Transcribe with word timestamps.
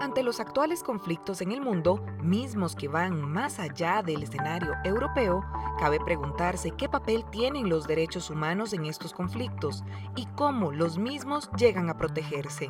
Ante 0.00 0.22
los 0.22 0.40
actuales 0.40 0.82
conflictos 0.82 1.42
en 1.42 1.52
el 1.52 1.60
mundo, 1.60 2.04
mismos 2.22 2.74
que 2.74 2.88
van 2.88 3.20
más 3.30 3.58
allá 3.58 4.02
del 4.02 4.22
escenario 4.22 4.72
europeo, 4.84 5.44
cabe 5.78 6.00
preguntarse 6.00 6.70
qué 6.72 6.88
papel 6.88 7.24
tienen 7.30 7.68
los 7.68 7.86
derechos 7.86 8.30
humanos 8.30 8.72
en 8.72 8.86
estos 8.86 9.12
conflictos 9.12 9.84
y 10.16 10.26
cómo 10.34 10.72
los 10.72 10.98
mismos 10.98 11.50
llegan 11.56 11.88
a 11.88 11.96
protegerse. 11.96 12.68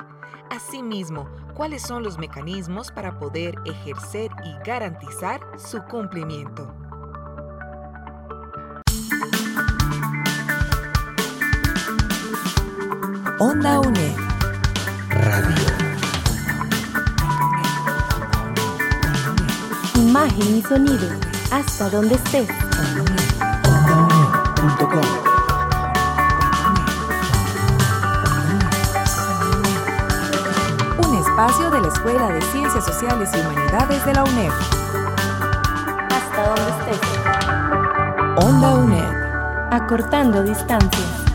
Asimismo, 0.50 1.28
cuáles 1.54 1.82
son 1.82 2.02
los 2.02 2.18
mecanismos 2.18 2.90
para 2.90 3.18
poder 3.18 3.54
ejercer 3.64 4.30
y 4.44 4.64
garantizar 4.64 5.40
su 5.56 5.82
cumplimiento. 5.84 6.77
Onda 13.40 13.78
UNED. 13.78 14.16
Radio. 15.10 15.54
Imagen 19.94 20.56
y 20.56 20.62
sonido, 20.62 21.08
hasta 21.52 21.88
donde. 21.88 22.18
OndaUNED.com. 23.68 25.04
Un 31.06 31.18
espacio 31.18 31.70
de 31.70 31.80
la 31.80 31.88
Escuela 31.88 32.28
de 32.30 32.42
Ciencias 32.42 32.84
Sociales 32.84 33.30
y 33.32 33.38
Humanidades 33.38 34.04
de 34.04 34.14
la 34.14 34.24
UNED. 34.24 34.50
Hasta 36.10 36.44
donde 36.44 36.70
estés. 36.90 38.44
Onda 38.44 38.74
UNED. 38.74 39.12
Acortando 39.70 40.42
distancias. 40.42 41.27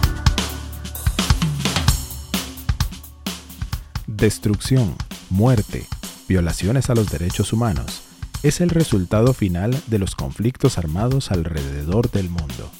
Destrucción, 4.23 4.95
muerte, 5.29 5.85
violaciones 6.29 6.89
a 6.89 6.95
los 6.95 7.11
derechos 7.11 7.51
humanos 7.51 8.03
es 8.41 8.61
el 8.61 8.69
resultado 8.69 9.33
final 9.33 9.77
de 9.87 9.99
los 9.99 10.15
conflictos 10.15 10.77
armados 10.77 11.29
alrededor 11.29 12.09
del 12.09 12.29
mundo. 12.29 12.71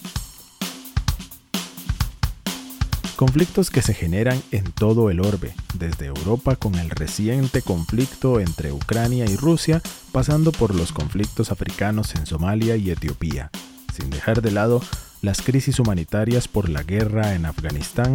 Conflictos 3.18 3.70
que 3.72 3.82
se 3.82 3.94
generan 3.94 4.42
en 4.52 4.72
todo 4.72 5.10
el 5.10 5.20
orbe, 5.20 5.54
desde 5.74 6.06
Europa 6.06 6.56
con 6.56 6.76
el 6.76 6.90
reciente 6.90 7.62
conflicto 7.62 8.40
entre 8.40 8.72
Ucrania 8.72 9.26
y 9.26 9.36
Rusia, 9.36 9.82
pasando 10.14 10.54
por 10.54 10.74
los 10.74 10.94
conflictos 10.94 11.52
africanos 11.52 12.16
en 12.16 12.26
Somalia 12.26 12.78
y 12.78 12.90
Etiopía, 12.90 13.52
sin 13.94 14.10
dejar 14.10 14.42
de 14.42 14.52
lado 14.52 14.82
las 15.22 15.42
crisis 15.42 15.78
humanitarias 15.78 16.48
por 16.48 16.70
la 16.70 16.84
guerra 16.84 17.34
en 17.36 17.46
Afganistán 17.46 18.14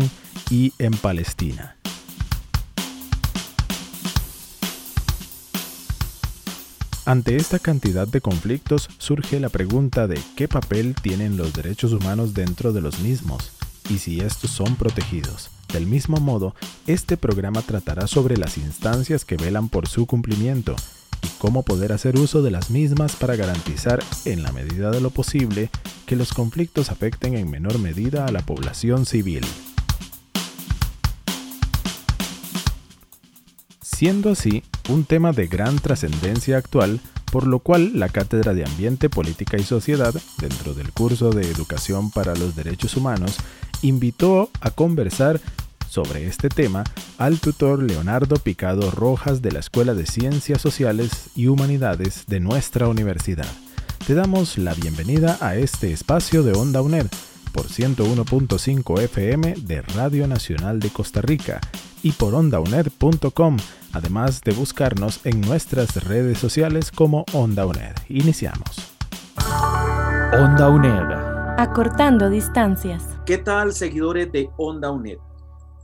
y 0.49 0.73
en 0.79 0.93
Palestina. 0.93 1.75
Ante 7.09 7.37
esta 7.37 7.59
cantidad 7.59 8.07
de 8.07 8.21
conflictos 8.21 8.91
surge 8.99 9.41
la 9.41 9.49
pregunta 9.49 10.07
de 10.07 10.21
qué 10.37 10.47
papel 10.47 10.95
tienen 10.95 11.39
los 11.39 11.55
derechos 11.55 11.95
humanos 11.95 12.35
dentro 12.35 12.75
de 12.75 12.83
los 12.83 12.99
mismos 12.99 13.51
y 13.89 13.97
si 13.97 14.21
estos 14.21 14.51
son 14.51 14.77
protegidos. 14.77 15.49
Del 15.73 15.87
mismo 15.87 16.19
modo, 16.19 16.55
este 16.87 17.17
programa 17.17 17.63
tratará 17.63 18.07
sobre 18.07 18.37
las 18.37 18.59
instancias 18.59 19.25
que 19.25 19.39
velan 19.39 19.71
por 19.71 19.89
su 19.89 20.05
cumplimiento 20.05 20.77
y 21.23 21.29
cómo 21.39 21.63
poder 21.63 21.95
hacer 21.95 22.19
uso 22.19 22.43
de 22.43 22.51
las 22.51 22.69
mismas 22.69 23.17
para 23.17 23.37
garantizar, 23.37 24.05
en 24.27 24.43
la 24.43 24.53
medida 24.53 24.91
de 24.91 25.01
lo 25.01 25.09
posible, 25.09 25.71
que 26.05 26.15
los 26.15 26.35
conflictos 26.35 26.91
afecten 26.91 27.33
en 27.39 27.51
menor 27.51 27.79
medida 27.79 28.27
a 28.27 28.33
la 28.33 28.43
población 28.43 29.07
civil. 29.07 29.47
Siendo 33.81 34.33
así, 34.33 34.63
un 34.89 35.05
tema 35.05 35.33
de 35.33 35.47
gran 35.47 35.79
trascendencia 35.79 36.57
actual, 36.57 37.01
por 37.31 37.47
lo 37.47 37.59
cual 37.61 37.99
la 37.99 38.09
Cátedra 38.09 38.55
de 38.55 38.65
Ambiente, 38.65 39.11
Política 39.11 39.59
y 39.59 39.63
Sociedad, 39.63 40.15
dentro 40.39 40.75
del 40.75 40.93
curso 40.93 41.31
de 41.31 41.51
Educación 41.51 42.11
para 42.11 42.35
los 42.35 42.57
Derechos 42.57 42.97
Humanos, 42.97 43.37
invitó 43.83 44.51
a 44.61 44.71
conversar 44.71 45.41
sobre 45.89 46.27
este 46.27 46.49
tema 46.49 46.85
al 47.19 47.39
tutor 47.39 47.83
Leonardo 47.83 48.37
Picado 48.37 48.91
Rojas 48.91 49.43
de 49.43 49.53
la 49.53 49.61
Escuela 49.61 49.95
de 49.95 50.07
Ciencias 50.07 50.61
Sociales 50.61 51.31
y 51.35 51.47
Humanidades 51.47 52.25
de 52.27 52.41
nuestra 52.41 52.89
universidad. 52.89 53.49
Te 54.07 54.15
damos 54.15 54.59
la 54.59 54.75
bienvenida 54.75 55.39
a 55.41 55.57
este 55.57 55.93
espacio 55.93 56.43
de 56.43 56.53
Onda 56.53 56.81
UNED 56.83 57.07
por 57.53 57.67
101.5 57.67 59.03
FM 59.03 59.55
de 59.63 59.83
Radio 59.83 60.27
Nacional 60.27 60.81
de 60.81 60.91
Costa 60.91 61.21
Rica 61.21 61.61
y 62.03 62.13
por 62.13 62.35
ondauned.com, 62.35 63.57
además 63.93 64.41
de 64.43 64.53
buscarnos 64.53 65.25
en 65.27 65.41
nuestras 65.41 66.05
redes 66.05 66.39
sociales 66.39 66.91
como 66.91 67.25
Onda 67.33 67.67
UNED. 67.67 67.95
Iniciamos. 68.09 68.95
Onda 70.33 70.69
UNED. 70.69 71.59
Acortando 71.59 72.31
distancias. 72.31 73.05
¿Qué 73.27 73.39
tal, 73.39 73.73
seguidores 73.73 74.31
de 74.31 74.51
Onda 74.59 74.91
UNED? 74.91 75.19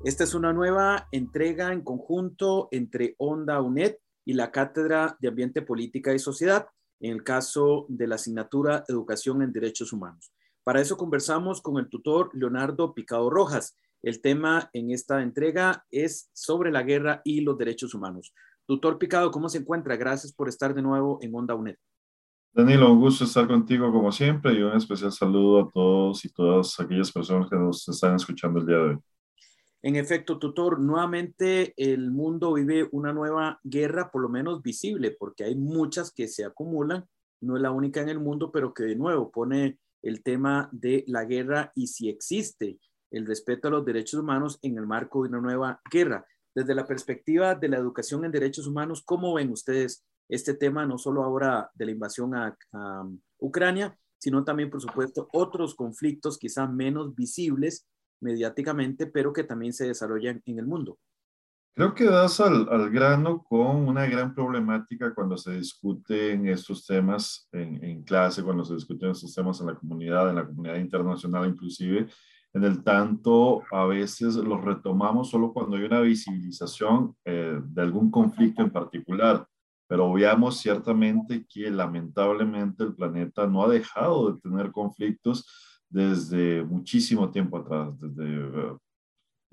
Esta 0.04 0.24
es 0.24 0.34
una 0.34 0.52
nueva 0.52 1.08
entrega 1.12 1.72
en 1.72 1.80
conjunto 1.80 2.68
entre 2.70 3.14
Onda 3.18 3.60
UNED 3.62 3.96
y 4.24 4.34
la 4.34 4.50
Cátedra 4.50 5.16
de 5.18 5.28
Ambiente, 5.28 5.62
Política 5.62 6.12
y 6.12 6.18
Sociedad, 6.18 6.66
en 7.00 7.12
el 7.12 7.24
caso 7.24 7.86
de 7.88 8.06
la 8.06 8.16
asignatura 8.16 8.84
Educación 8.88 9.42
en 9.42 9.52
Derechos 9.52 9.92
Humanos. 9.92 10.32
Para 10.62 10.80
eso 10.80 10.96
conversamos 10.96 11.60
con 11.60 11.78
el 11.78 11.88
tutor 11.88 12.30
Leonardo 12.34 12.94
Picado 12.94 13.28
Rojas. 13.28 13.76
El 14.04 14.20
tema 14.20 14.68
en 14.74 14.90
esta 14.90 15.22
entrega 15.22 15.86
es 15.90 16.28
sobre 16.34 16.70
la 16.70 16.82
guerra 16.82 17.22
y 17.24 17.40
los 17.40 17.56
derechos 17.56 17.94
humanos. 17.94 18.34
Tutor 18.66 18.98
Picado, 18.98 19.30
¿cómo 19.30 19.48
se 19.48 19.56
encuentra? 19.56 19.96
Gracias 19.96 20.30
por 20.30 20.46
estar 20.46 20.74
de 20.74 20.82
nuevo 20.82 21.18
en 21.22 21.34
Onda 21.34 21.54
UNED. 21.54 21.76
Danilo, 22.52 22.92
un 22.92 23.00
gusto 23.00 23.24
estar 23.24 23.46
contigo 23.46 23.90
como 23.90 24.12
siempre 24.12 24.52
y 24.52 24.62
un 24.62 24.76
especial 24.76 25.10
saludo 25.10 25.62
a 25.62 25.70
todos 25.70 26.22
y 26.26 26.28
todas 26.30 26.78
aquellas 26.80 27.10
personas 27.10 27.48
que 27.48 27.56
nos 27.56 27.88
están 27.88 28.16
escuchando 28.16 28.60
el 28.60 28.66
día 28.66 28.76
de 28.76 28.82
hoy. 28.82 28.98
En 29.80 29.96
efecto, 29.96 30.38
tutor, 30.38 30.80
nuevamente 30.80 31.72
el 31.78 32.10
mundo 32.10 32.52
vive 32.52 32.86
una 32.92 33.14
nueva 33.14 33.58
guerra, 33.64 34.10
por 34.10 34.20
lo 34.20 34.28
menos 34.28 34.60
visible, 34.60 35.16
porque 35.18 35.44
hay 35.44 35.56
muchas 35.56 36.12
que 36.12 36.28
se 36.28 36.44
acumulan, 36.44 37.06
no 37.40 37.56
es 37.56 37.62
la 37.62 37.70
única 37.70 38.02
en 38.02 38.10
el 38.10 38.20
mundo, 38.20 38.52
pero 38.52 38.74
que 38.74 38.82
de 38.82 38.96
nuevo 38.96 39.30
pone 39.30 39.78
el 40.02 40.22
tema 40.22 40.68
de 40.72 41.04
la 41.06 41.24
guerra 41.24 41.72
y 41.74 41.86
si 41.86 42.10
existe 42.10 42.78
el 43.16 43.26
respeto 43.26 43.68
a 43.68 43.70
los 43.70 43.84
derechos 43.84 44.20
humanos 44.20 44.58
en 44.62 44.76
el 44.76 44.86
marco 44.86 45.22
de 45.22 45.28
una 45.28 45.40
nueva 45.40 45.80
guerra. 45.90 46.26
Desde 46.54 46.74
la 46.74 46.86
perspectiva 46.86 47.54
de 47.54 47.68
la 47.68 47.78
educación 47.78 48.24
en 48.24 48.32
derechos 48.32 48.66
humanos, 48.66 49.02
¿cómo 49.04 49.34
ven 49.34 49.50
ustedes 49.50 50.04
este 50.28 50.54
tema, 50.54 50.86
no 50.86 50.98
solo 50.98 51.22
ahora 51.22 51.70
de 51.74 51.86
la 51.86 51.92
invasión 51.92 52.34
a, 52.34 52.56
a 52.72 53.08
Ucrania, 53.38 53.96
sino 54.18 54.42
también, 54.42 54.70
por 54.70 54.80
supuesto, 54.80 55.28
otros 55.32 55.74
conflictos 55.74 56.38
quizá 56.38 56.66
menos 56.66 57.14
visibles 57.14 57.86
mediáticamente, 58.20 59.06
pero 59.06 59.32
que 59.32 59.44
también 59.44 59.72
se 59.72 59.86
desarrollan 59.86 60.42
en 60.46 60.58
el 60.58 60.66
mundo? 60.66 60.98
Creo 61.76 61.92
que 61.92 62.04
das 62.04 62.40
al, 62.40 62.68
al, 62.70 62.88
grano 62.90 63.42
con 63.42 63.88
una 63.88 64.06
gran 64.06 64.32
problemática 64.32 65.12
cuando 65.12 65.36
se 65.36 65.56
discuten 65.56 66.46
estos 66.46 66.86
temas 66.86 67.48
en, 67.50 67.82
en, 67.82 68.04
clase, 68.04 68.44
cuando 68.44 68.64
se 68.64 68.74
discuten 68.74 69.10
estos 69.10 69.34
temas 69.34 69.60
en 69.60 69.66
la 69.66 69.74
comunidad, 69.74 70.30
en 70.30 70.36
la 70.36 70.46
comunidad 70.46 70.76
internacional 70.76 71.48
inclusive, 71.48 72.06
en 72.54 72.64
el 72.64 72.82
tanto 72.82 73.62
a 73.72 73.84
veces 73.84 74.36
los 74.36 74.64
retomamos 74.64 75.28
solo 75.30 75.52
cuando 75.52 75.76
hay 75.76 75.82
una 75.84 76.00
visibilización 76.00 77.14
eh, 77.24 77.60
de 77.62 77.82
algún 77.82 78.10
conflicto 78.10 78.62
en 78.62 78.70
particular, 78.70 79.46
pero 79.88 80.12
veamos 80.12 80.58
ciertamente 80.58 81.44
que 81.48 81.70
lamentablemente 81.70 82.84
el 82.84 82.94
planeta 82.94 83.46
no 83.46 83.64
ha 83.64 83.68
dejado 83.68 84.32
de 84.32 84.40
tener 84.40 84.70
conflictos 84.70 85.46
desde 85.88 86.64
muchísimo 86.64 87.30
tiempo 87.30 87.58
atrás, 87.58 87.98
desde 88.00 88.78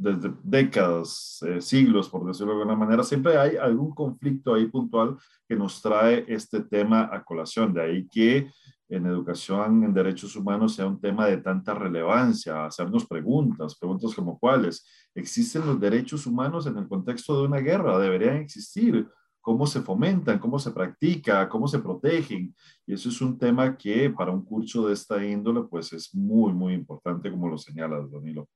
desde 0.02 0.34
décadas, 0.42 1.44
eh, 1.48 1.62
siglos, 1.62 2.10
por 2.10 2.26
decirlo 2.26 2.54
de 2.54 2.62
alguna 2.62 2.76
manera, 2.76 3.04
siempre 3.04 3.38
hay 3.38 3.56
algún 3.56 3.94
conflicto 3.94 4.56
ahí 4.56 4.66
puntual 4.66 5.16
que 5.48 5.56
nos 5.56 5.80
trae 5.80 6.26
este 6.28 6.62
tema 6.62 7.08
a 7.12 7.24
colación. 7.24 7.72
De 7.72 7.84
ahí 7.84 8.08
que 8.08 8.50
en 8.92 9.06
educación 9.06 9.86
en 9.86 9.94
derechos 9.94 10.36
humanos 10.36 10.76
sea 10.76 10.86
un 10.86 11.00
tema 11.00 11.26
de 11.26 11.38
tanta 11.38 11.74
relevancia, 11.74 12.66
hacernos 12.66 13.08
preguntas, 13.08 13.78
preguntas 13.78 14.14
como 14.14 14.38
cuáles. 14.38 14.86
¿Existen 15.16 15.66
los 15.66 15.80
derechos 15.80 16.28
humanos 16.28 16.68
en 16.68 16.78
el 16.78 16.90
contexto 16.90 17.40
de 17.40 17.48
una 17.48 17.60
guerra? 17.60 17.98
¿Deberían 17.98 18.36
existir? 18.38 19.08
¿Cómo 19.40 19.66
se 19.66 19.82
fomentan? 19.82 20.40
¿Cómo 20.40 20.60
se 20.60 20.72
practica? 20.72 21.48
¿Cómo 21.48 21.70
se 21.70 21.80
protegen? 21.80 22.54
Y 22.86 22.94
eso 22.94 23.08
es 23.08 23.22
un 23.22 23.40
tema 23.40 23.78
que 23.78 24.10
para 24.10 24.32
un 24.32 24.44
curso 24.44 24.86
de 24.88 24.94
esta 24.94 25.26
índole, 25.26 25.64
pues 25.64 25.94
es 25.94 26.14
muy, 26.14 26.52
muy 26.52 26.74
importante, 26.74 27.32
como 27.32 27.48
lo 27.48 27.58
señalas, 27.58 28.12
Danilo. 28.12 28.50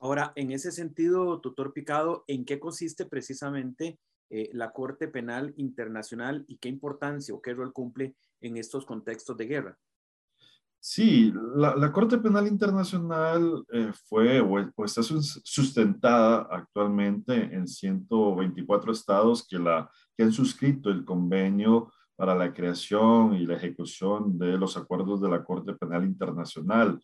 Ahora, 0.00 0.32
en 0.34 0.50
ese 0.50 0.72
sentido, 0.72 1.40
tutor 1.40 1.72
Picado, 1.72 2.24
¿en 2.26 2.44
qué 2.44 2.58
consiste 2.58 3.06
precisamente 3.06 4.00
eh, 4.30 4.50
la 4.52 4.72
Corte 4.72 5.08
Penal 5.08 5.54
Internacional 5.56 6.44
y 6.48 6.58
qué 6.58 6.68
importancia 6.68 7.34
o 7.34 7.40
qué 7.40 7.54
rol 7.54 7.72
cumple 7.72 8.14
en 8.40 8.56
estos 8.56 8.84
contextos 8.84 9.36
de 9.36 9.46
guerra. 9.46 9.78
Sí, 10.80 11.32
la, 11.56 11.92
Corte 11.92 12.18
Penal 12.18 12.46
Internacional 12.46 13.64
eh, 13.72 13.90
fue 14.08 14.40
o, 14.40 14.60
está 14.84 15.02
sustentada 15.02 16.46
actualmente 16.50 17.34
en 17.34 17.66
124 17.66 18.92
estados 18.92 19.46
que, 19.46 19.58
la, 19.58 19.90
que 20.16 20.22
han 20.22 20.32
suscrito 20.32 20.88
el 20.90 21.04
convenio 21.04 21.92
para 22.14 22.34
la 22.34 22.52
creación 22.52 23.34
y 23.34 23.44
la 23.44 23.56
ejecución 23.56 24.38
de 24.38 24.56
los 24.56 24.76
acuerdos 24.76 25.20
de 25.20 25.30
la 25.30 25.42
Corte 25.42 25.72
Penal 25.74 26.04
Internacional. 26.04 27.00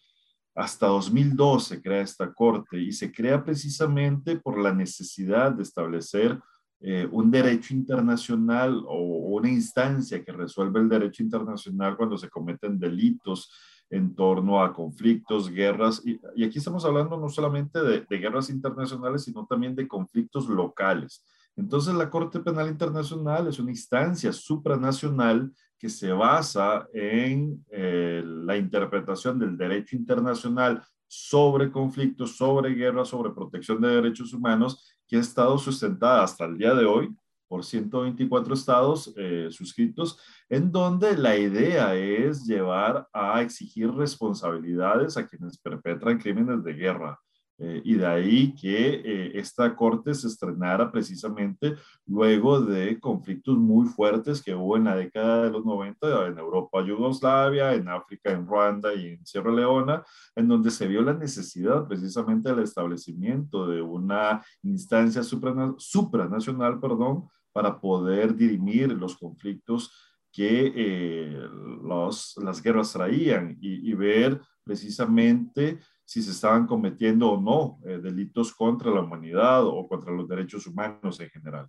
Hasta 0.55 0.87
2012 0.87 1.77
se 1.77 1.83
crea 1.83 2.03
esta 2.03 2.33
Corte 2.33 2.79
y 2.79 2.93
se 2.93 3.11
crea 3.11 3.43
precisamente 3.43 4.37
por 4.37 4.57
la 4.59 4.73
necesidad 4.73 5.53
de 5.53 5.65
establecer 5.65 6.41
eh, 6.87 7.09
un 7.11 7.31
derecho 7.31 7.73
internacional 7.73 8.85
o 8.87 8.99
una 9.39 9.49
instancia 9.49 10.23
que 10.23 10.33
resuelve 10.33 10.81
el 10.81 10.89
derecho 10.91 11.23
internacional 11.23 11.97
cuando 11.97 12.19
se 12.19 12.29
cometen 12.29 12.79
delitos 12.79 13.51
en 13.89 14.15
torno 14.15 14.63
a 14.63 14.71
conflictos, 14.71 15.49
guerras, 15.49 16.03
y, 16.05 16.21
aquí 16.45 16.59
estamos 16.59 16.85
hablando 16.85 17.17
no 17.17 17.31
solamente 17.31 17.81
de, 17.81 18.19
guerras 18.19 18.51
internacionales, 18.51 19.25
sino 19.25 19.47
también 19.47 19.75
de 19.75 19.89
conflictos 19.89 20.47
locales. 20.47 21.25
Entonces, 21.57 21.95
la 21.95 22.11
Corte 22.11 22.41
Penal 22.41 22.69
Internacional 22.69 23.49
es 23.49 23.59
una 23.59 23.71
instancia 23.71 24.31
supranacional 24.31 25.51
que 25.79 25.89
se 25.89 26.13
basa 26.13 26.87
en 26.93 27.65
eh, 27.71 28.23
la 28.27 28.59
interpretación 28.59 29.39
del 29.39 29.57
derecho 29.57 29.97
internacional 29.97 30.83
sobre 31.15 31.71
conflictos, 31.71 32.37
sobre 32.37 32.75
guerras, 32.75 33.09
sobre 33.09 33.31
protección 33.31 33.81
de 33.81 33.89
derechos 33.89 34.33
humanos, 34.33 34.91
que 35.07 35.17
ha 35.17 35.21
estado 35.21 35.57
sustentada 35.59 36.23
hasta 36.23 36.45
el 36.45 36.59
día 36.59 36.75
de 36.75 36.85
hoy 36.85 37.15
por 37.47 37.65
124 37.65 38.55
estados 38.55 39.15
eh, 39.17 39.49
suscritos, 39.51 40.19
en 40.49 40.73
donde 40.73 41.17
la 41.17 41.37
idea 41.37 41.95
es 41.95 42.45
llevar 42.45 43.09
a 43.13 43.41
exigir 43.43 43.93
responsabilidades 43.93 45.17
a 45.17 45.27
quienes 45.27 45.59
perpetran 45.59 46.19
crímenes 46.19 46.65
de 46.65 46.73
guerra. 46.73 47.21
Eh, 47.59 47.83
y 47.85 47.95
de 47.95 48.07
ahí 48.07 48.55
que 48.55 48.95
eh, 49.05 49.33
esta 49.39 49.77
corte 49.77 50.13
se 50.13 50.27
estrenara 50.27 50.91
precisamente 50.91 51.77
luego 52.05 52.61
de 52.61 52.99
conflictos 52.99 53.57
muy 53.57 53.87
fuertes 53.87 54.43
que 54.43 54.57
hubo 54.57 54.77
en 54.77 54.85
la 54.85 54.97
década 54.97 55.45
de 55.45 55.51
los 55.51 55.65
90 55.65 56.27
en 56.27 56.39
Europa, 56.39 56.85
Yugoslavia, 56.85 57.73
en 57.75 57.89
África, 57.89 58.33
en 58.33 58.45
Ruanda 58.45 58.93
y 58.93 59.07
en 59.07 59.25
Sierra 59.25 59.53
Leona, 59.53 60.03
en 60.35 60.49
donde 60.49 60.73
se 60.73 60.89
vio 60.89 61.03
la 61.03 61.15
necesidad 61.15 61.87
precisamente 61.87 62.49
del 62.49 62.65
establecimiento 62.65 63.69
de 63.69 63.81
una 63.81 64.45
instancia 64.65 65.23
supranacional, 65.23 66.81
perdón, 66.81 67.29
para 67.53 67.81
poder 67.81 68.35
dirimir 68.35 68.91
los 68.93 69.17
conflictos 69.17 69.93
que 70.33 70.73
eh, 70.75 71.49
las 71.85 72.61
guerras 72.61 72.93
traían 72.93 73.57
y 73.61 73.95
ver 73.95 74.41
precisamente 74.65 75.79
si 76.05 76.23
se 76.23 76.31
estaban 76.31 76.67
cometiendo 76.67 77.31
o 77.31 77.41
no 77.41 77.79
eh, 77.85 77.99
delitos 77.99 78.55
contra 78.55 78.91
la 78.91 79.01
humanidad 79.01 79.65
o 79.67 79.89
contra 79.89 80.13
los 80.13 80.29
derechos 80.29 80.67
humanos 80.67 81.19
en 81.21 81.31
general. 81.31 81.69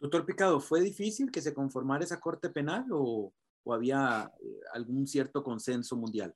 Doctor 0.00 0.26
Picado, 0.26 0.60
¿fue 0.60 0.80
difícil 0.80 1.30
que 1.30 1.40
se 1.40 1.54
conformara 1.54 2.04
esa 2.04 2.18
Corte 2.18 2.50
Penal 2.50 2.86
o, 2.90 3.32
o 3.62 3.74
había 3.74 4.30
eh, 4.42 4.60
algún 4.74 5.06
cierto 5.06 5.42
consenso 5.42 5.96
mundial? 5.96 6.34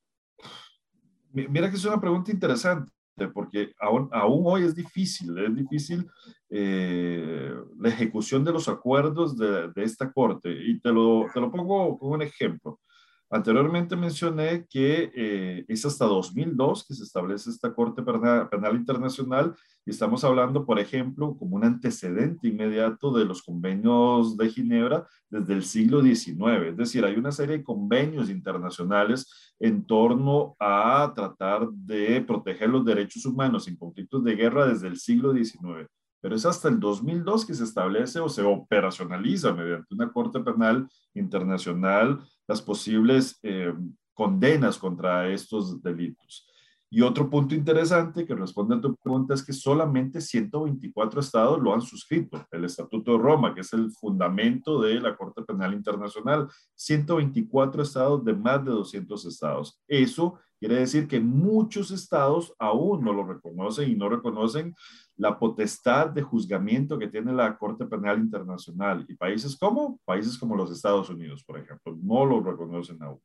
Mira 1.32 1.69
que 1.69 1.76
es 1.76 1.84
una 1.84 2.00
pregunta 2.00 2.31
interesante, 2.31 2.93
porque 3.34 3.72
aún, 3.81 4.08
aún 4.12 4.43
hoy 4.46 4.64
es 4.64 4.75
difícil, 4.75 5.37
es 5.38 5.55
difícil 5.55 6.08
eh, 6.49 7.55
la 7.79 7.88
ejecución 7.88 8.44
de 8.44 8.52
los 8.52 8.69
acuerdos 8.69 9.37
de, 9.37 9.70
de, 9.72 9.82
esta 9.82 10.11
Corte. 10.12 10.50
Y 10.50 10.81
te 10.81 10.90
lo, 10.93 11.26
te 11.34 11.40
lo 11.40 11.50
pongo 11.50 11.99
como 11.99 12.12
un 12.12 12.22
ejemplo. 12.22 12.81
Anteriormente 13.28 13.96
mencioné 13.96 14.67
que 14.70 15.11
eh, 15.14 15.64
es 15.67 15.84
hasta 15.84 16.05
2002 16.05 16.87
que 16.87 16.94
se 16.94 17.02
establece 17.02 17.50
esta 17.50 17.75
Corte 17.75 18.02
Penal, 18.02 18.76
Internacional 18.76 19.56
y 19.84 19.90
estamos 19.90 20.23
hablando, 20.23 20.64
por 20.64 20.78
ejemplo, 20.78 21.37
como 21.37 21.56
un 21.56 21.64
antecedente 21.64 22.46
inmediato 22.46 23.12
de 23.12 23.25
los 23.25 23.43
convenios 23.43 24.37
de 24.37 24.49
Ginebra 24.49 25.08
desde 25.28 25.55
el 25.55 25.64
siglo 25.64 26.02
XIX. 26.02 26.69
Es 26.69 26.76
decir, 26.76 27.05
hay 27.05 27.17
una 27.17 27.32
serie 27.32 27.58
de 27.58 27.64
convenios 27.64 28.31
internacionales 28.31 29.55
en 29.58 29.84
torno 29.84 30.55
a 30.61 31.12
tratar 31.17 31.69
de 31.70 32.20
proteger 32.20 32.69
los 32.69 32.84
derechos 32.84 33.26
humanos 33.26 33.67
en 33.67 33.76
conflictos 33.76 34.22
de 34.22 34.37
guerra 34.37 34.67
desde 34.67 34.87
el 34.87 34.99
siglo 34.99 35.34
XIX 35.34 35.88
pero 36.21 36.35
es 36.35 36.47
hasta 36.47 36.69
el 36.69 36.81
2002 36.81 37.47
que 37.47 37.55
se 37.55 37.65
establece 37.65 38.21
o 38.21 38.29
se 38.29 38.43
operacionaliza 38.43 39.53
mediante 39.53 39.95
una 39.95 40.13
Corte 40.13 40.41
Penal 40.41 40.89
Internacional 41.15 42.21
las 42.47 42.63
posibles 42.63 43.39
eh, 43.43 43.73
condenas 44.15 44.79
contra 44.79 45.29
estos 45.29 45.83
delitos. 45.83 46.47
Y 46.89 47.03
otro 47.03 47.29
punto 47.29 47.55
interesante 47.55 48.25
que 48.25 48.35
responde 48.35 48.77
a 48.77 48.81
tu 48.81 48.95
pregunta 48.97 49.35
es 49.35 49.45
que 49.45 49.53
solamente 49.53 50.21
124 50.21 51.21
estados 51.21 51.61
lo 51.61 51.75
han 51.75 51.83
suscrito. 51.83 52.47
El 52.53 52.65
Estatuto 52.65 53.13
de 53.13 53.19
Roma, 53.19 53.55
que 53.55 53.63
es 53.63 53.73
el 53.73 53.91
fundamento 53.91 54.81
de 54.81 55.01
la 55.01 55.17
Corte 55.17 55.43
Penal 55.43 55.75
Internacional, 55.75 56.49
124 56.77 57.83
estados 57.83 58.25
de 58.25 58.35
más 58.35 58.65
de 58.65 58.71
200 58.71 59.27
estados. 59.27 59.81
Eso 59.89 60.39
quiere 60.61 60.77
decir 60.77 61.09
que 61.09 61.19
muchos 61.19 61.91
estados 61.91 62.55
aún 62.59 63.05
no 63.05 63.13
lo 63.13 63.25
reconocen 63.27 63.91
y 63.91 63.97
no 63.97 64.09
reconocen 64.09 64.75
la 65.17 65.39
potestad 65.39 66.11
de 66.11 66.23
juzgamiento 66.23 66.99
que 66.99 67.09
tiene 67.09 67.33
la 67.33 67.57
Corte 67.57 67.87
Penal 67.87 68.19
Internacional. 68.19 69.05
Y 69.09 69.15
países 69.15 69.57
como, 69.57 69.99
países 70.05 70.37
como 70.39 70.57
los 70.57 70.71
Estados 70.71 71.09
Unidos, 71.09 71.43
por 71.45 71.59
ejemplo, 71.59 71.97
no 72.03 72.27
lo 72.27 72.41
reconocen 72.41 73.03
aún. 73.03 73.21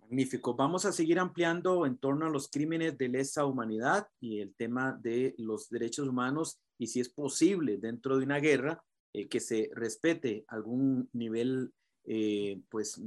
Magnífico. 0.00 0.54
Vamos 0.54 0.84
a 0.84 0.92
seguir 0.92 1.18
ampliando 1.18 1.86
en 1.86 1.96
torno 1.96 2.26
a 2.26 2.30
los 2.30 2.48
crímenes 2.50 2.98
de 2.98 3.08
lesa 3.08 3.46
humanidad 3.46 4.06
y 4.20 4.40
el 4.40 4.54
tema 4.54 4.92
de 4.92 5.34
los 5.38 5.70
derechos 5.70 6.06
humanos 6.06 6.60
y 6.78 6.88
si 6.88 7.00
es 7.00 7.08
posible 7.08 7.78
dentro 7.78 8.18
de 8.18 8.24
una 8.24 8.38
guerra 8.38 8.82
eh, 9.14 9.28
que 9.28 9.40
se 9.40 9.70
respete 9.74 10.44
algún 10.48 11.08
nivel 11.12 11.72
eh, 12.04 12.60
pues 12.68 13.00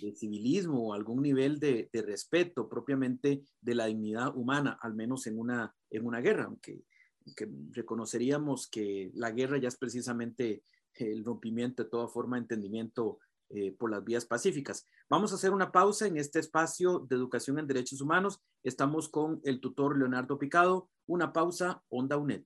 de 0.00 0.14
civilismo 0.14 0.88
o 0.88 0.94
algún 0.94 1.22
nivel 1.22 1.58
de, 1.58 1.88
respeto 1.92 2.68
propiamente 2.68 3.42
de 3.60 3.74
la 3.74 3.86
dignidad 3.86 4.36
humana, 4.36 4.78
al 4.80 4.94
menos 4.94 5.26
en 5.26 5.38
una, 5.38 5.74
en 5.92 6.06
una 6.06 6.20
guerra, 6.20 6.44
aunque, 6.44 6.84
aunque 7.26 7.48
reconoceríamos 7.70 8.68
que 8.68 9.10
la 9.14 9.30
guerra 9.30 9.58
ya 9.58 9.68
es 9.68 9.76
precisamente 9.76 10.62
el 10.94 11.24
rompimiento 11.24 11.84
de 11.84 11.90
toda 11.90 12.08
forma 12.08 12.36
de 12.36 12.42
entendimiento 12.42 13.18
eh, 13.50 13.74
por 13.78 13.90
las 13.90 14.02
vías 14.02 14.24
pacíficas. 14.24 14.86
Vamos 15.10 15.32
a 15.32 15.34
hacer 15.34 15.50
una 15.52 15.72
pausa 15.72 16.06
en 16.06 16.16
este 16.16 16.38
espacio 16.38 17.00
de 17.00 17.16
educación 17.16 17.58
en 17.58 17.66
derechos 17.66 18.00
humanos. 18.00 18.40
Estamos 18.62 19.08
con 19.10 19.40
el 19.44 19.60
tutor 19.60 19.98
Leonardo 19.98 20.38
Picado. 20.38 20.88
Una 21.06 21.32
pausa, 21.32 21.82
Onda 21.90 22.16
UNED. 22.16 22.44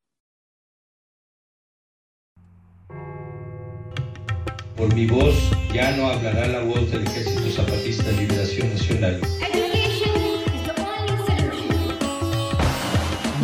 Por 4.77 4.95
mi 4.95 5.07
voz 5.07 5.35
ya 5.73 5.97
no 5.97 6.09
hablará 6.09 6.49
la 6.49 6.65
voz 6.65 6.91
del 6.91 7.05
Ejército 7.05 7.51
Zapatista 7.51 8.03
de 8.05 8.13
Liberación 8.13 8.69
Nacional. 8.71 9.21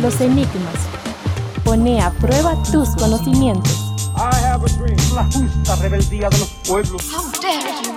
Los 0.03 0.19
enigmas. 0.19 0.75
Pone 1.63 2.01
a 2.01 2.11
prueba 2.11 2.61
tus 2.73 2.89
conocimientos. 2.97 3.71
I 4.17 4.35
have 4.43 4.65
a 4.65 4.77
dream. 4.77 4.97
La 5.15 5.23
justa 5.23 5.77
rebeldía 5.77 6.27
de 6.27 6.39
los 6.39 6.49
pueblos. 6.67 7.01
How 7.13 7.31
dare 7.41 7.71
you. 7.85 7.93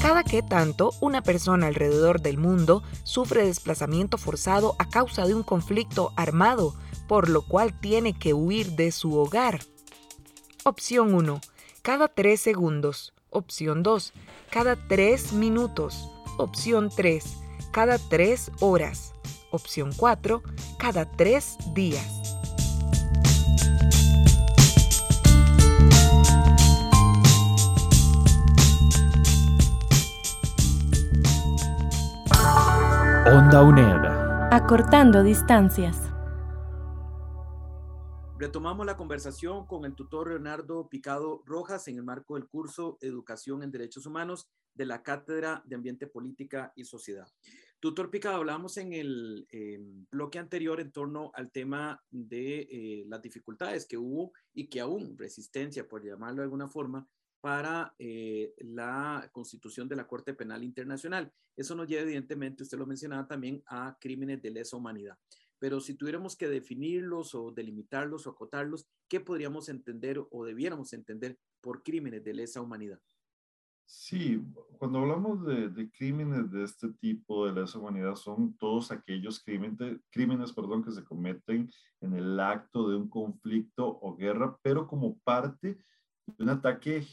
Cada 0.00 0.22
que 0.22 0.44
tanto, 0.44 0.92
una 1.00 1.20
persona 1.22 1.66
alrededor 1.66 2.20
del 2.22 2.38
mundo 2.38 2.84
sufre 3.02 3.44
desplazamiento 3.44 4.18
forzado 4.18 4.76
a 4.78 4.88
causa 4.88 5.26
de 5.26 5.34
un 5.34 5.42
conflicto 5.42 6.12
armado, 6.14 6.76
por 7.08 7.28
lo 7.28 7.42
cual 7.42 7.76
tiene 7.80 8.16
que 8.16 8.34
huir 8.34 8.76
de 8.76 8.92
su 8.92 9.18
hogar. 9.18 9.62
Opción 10.62 11.12
1. 11.12 11.40
Cada 11.82 12.06
3 12.06 12.40
segundos. 12.40 13.15
Opción 13.36 13.82
2. 13.82 14.14
Cada 14.48 14.76
3 14.88 15.34
minutos. 15.34 16.08
Opción 16.38 16.88
3. 16.88 17.36
Cada 17.70 17.98
3 17.98 18.50
horas. 18.60 19.12
Opción 19.50 19.90
4, 19.94 20.42
cada 20.78 21.04
tres 21.04 21.58
días. 21.74 22.34
Onda 33.26 33.62
UNED. 33.62 34.00
Acortando 34.50 35.22
distancias. 35.22 36.05
Retomamos 38.38 38.84
la 38.84 38.98
conversación 38.98 39.66
con 39.66 39.86
el 39.86 39.94
tutor 39.94 40.28
Leonardo 40.28 40.90
Picado 40.90 41.42
Rojas 41.46 41.88
en 41.88 41.96
el 41.96 42.02
marco 42.02 42.34
del 42.34 42.46
curso 42.46 42.98
Educación 43.00 43.62
en 43.62 43.70
Derechos 43.70 44.04
Humanos 44.04 44.50
de 44.74 44.84
la 44.84 45.02
Cátedra 45.02 45.62
de 45.64 45.74
Ambiente, 45.74 46.06
Política 46.06 46.70
y 46.76 46.84
Sociedad. 46.84 47.26
Tutor 47.80 48.10
Picado, 48.10 48.36
hablábamos 48.36 48.76
en 48.76 48.92
el 48.92 49.46
bloque 50.10 50.38
anterior 50.38 50.80
en 50.80 50.92
torno 50.92 51.30
al 51.32 51.50
tema 51.50 52.04
de 52.10 52.68
eh, 52.70 53.04
las 53.06 53.22
dificultades 53.22 53.86
que 53.86 53.96
hubo 53.96 54.32
y 54.52 54.68
que 54.68 54.80
aún 54.80 55.16
resistencia, 55.16 55.88
por 55.88 56.04
llamarlo 56.04 56.42
de 56.42 56.44
alguna 56.44 56.68
forma, 56.68 57.08
para 57.40 57.94
eh, 57.98 58.52
la 58.58 59.30
constitución 59.32 59.88
de 59.88 59.96
la 59.96 60.06
Corte 60.06 60.34
Penal 60.34 60.62
Internacional. 60.62 61.32
Eso 61.56 61.74
nos 61.74 61.88
lleva 61.88 62.02
evidentemente, 62.02 62.64
usted 62.64 62.76
lo 62.76 62.84
mencionaba 62.84 63.26
también, 63.26 63.62
a 63.66 63.96
crímenes 63.98 64.42
de 64.42 64.50
lesa 64.50 64.76
humanidad. 64.76 65.16
Pero 65.58 65.80
si 65.80 65.94
tuviéramos 65.94 66.36
que 66.36 66.48
definirlos 66.48 67.34
o 67.34 67.50
delimitarlos 67.50 68.26
o 68.26 68.30
acotarlos, 68.30 68.86
¿qué 69.08 69.20
podríamos 69.20 69.68
entender 69.68 70.22
o 70.30 70.44
debiéramos 70.44 70.92
entender 70.92 71.38
por 71.60 71.82
crímenes 71.82 72.22
de 72.24 72.34
lesa 72.34 72.60
humanidad? 72.60 73.00
Sí, 73.88 74.44
cuando 74.78 74.98
hablamos 74.98 75.46
de, 75.46 75.90
crímenes 75.90 76.50
de 76.50 76.64
este 76.64 76.92
tipo 76.94 77.46
de 77.46 77.52
lesa 77.52 77.78
humanidad 77.78 78.16
son 78.16 78.56
todos 78.56 78.90
aquellos 78.90 79.38
crímenes, 79.42 80.00
crímenes 80.10 80.52
perdón, 80.52 80.82
que 80.82 80.90
se 80.90 81.04
cometen 81.04 81.70
en 82.00 82.14
el 82.14 82.38
acto 82.40 82.88
de 82.88 82.96
un 82.96 83.08
conflicto 83.08 83.86
o 84.02 84.16
guerra, 84.16 84.58
pero 84.60 84.88
como 84.88 85.16
parte 85.20 85.78
de 86.26 86.42
un 86.42 86.48
ataque, 86.48 87.06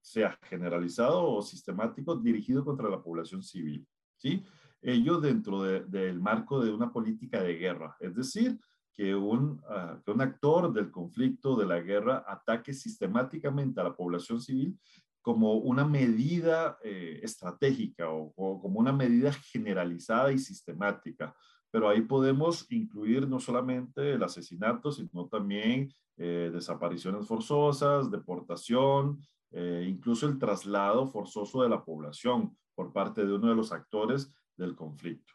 sea 0.00 0.38
generalizado 0.42 1.28
o 1.28 1.42
sistemático, 1.42 2.14
dirigido 2.14 2.64
contra 2.64 2.88
la 2.88 3.02
población 3.02 3.42
civil. 3.42 3.84
¿sí? 4.16 4.44
Ello 4.82 5.20
dentro 5.20 5.62
del 5.62 6.20
marco 6.20 6.64
de 6.64 6.72
una 6.72 6.92
política 6.92 7.42
de 7.42 7.54
guerra, 7.54 7.96
es 8.00 8.14
decir, 8.14 8.58
que 8.94 9.14
un, 9.14 9.60
ah, 9.68 10.00
que 10.04 10.10
un 10.10 10.20
actor 10.20 10.72
del 10.72 10.90
conflicto, 10.90 11.56
de 11.56 11.66
la 11.66 11.80
guerra, 11.80 12.24
ataque 12.26 12.72
sistemáticamente 12.72 13.80
a 13.80 13.84
la 13.84 13.96
población 13.96 14.40
civil 14.40 14.78
como 15.22 15.54
una 15.54 15.84
medida 15.84 16.78
eh, 16.82 17.20
estratégica 17.22 18.10
o, 18.10 18.32
como 18.60 18.80
una 18.80 18.92
medida 18.92 19.32
generalizada 19.32 20.32
y 20.32 20.38
sistemática. 20.38 21.34
Pero 21.70 21.88
ahí 21.88 22.00
podemos 22.02 22.66
incluir 22.70 23.28
no 23.28 23.38
solamente 23.38 24.14
el 24.14 24.22
asesinato, 24.22 24.90
sino 24.90 25.28
también 25.28 25.92
eh, 26.16 26.50
desapariciones 26.52 27.26
forzosas, 27.26 28.10
deportación, 28.10 29.20
eh, 29.52 29.86
incluso 29.88 30.26
el 30.26 30.38
traslado 30.38 31.06
forzoso 31.06 31.62
de 31.62 31.68
la 31.68 31.84
población 31.84 32.56
por 32.74 32.92
parte 32.92 33.24
de 33.24 33.32
uno 33.34 33.48
de 33.48 33.54
los 33.54 33.72
actores 33.72 34.32
del 34.60 34.76
conflicto. 34.76 35.34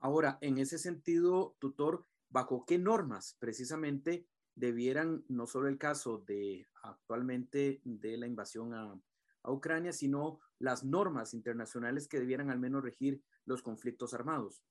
Ahora, 0.00 0.36
en 0.42 0.58
ese 0.58 0.78
sentido, 0.78 1.56
tutor, 1.58 2.06
¿bajo 2.28 2.66
qué 2.66 2.78
normas 2.78 3.36
precisamente 3.38 4.26
debieran, 4.54 5.24
no 5.28 5.46
solo 5.46 5.68
el 5.68 5.78
caso 5.78 6.18
de 6.18 6.66
actualmente 6.82 7.80
de 7.84 8.16
la 8.16 8.26
invasión 8.26 8.74
a, 8.74 8.98
Ucrania, 9.46 9.92
sino 9.92 10.40
las 10.58 10.84
normas 10.84 11.34
internacionales 11.34 12.08
que 12.08 12.18
debieran 12.18 12.50
al 12.50 12.58
menos 12.58 12.82
regir 12.82 13.22
los 13.44 13.60
conflictos 13.60 14.14
armados. 14.14 14.62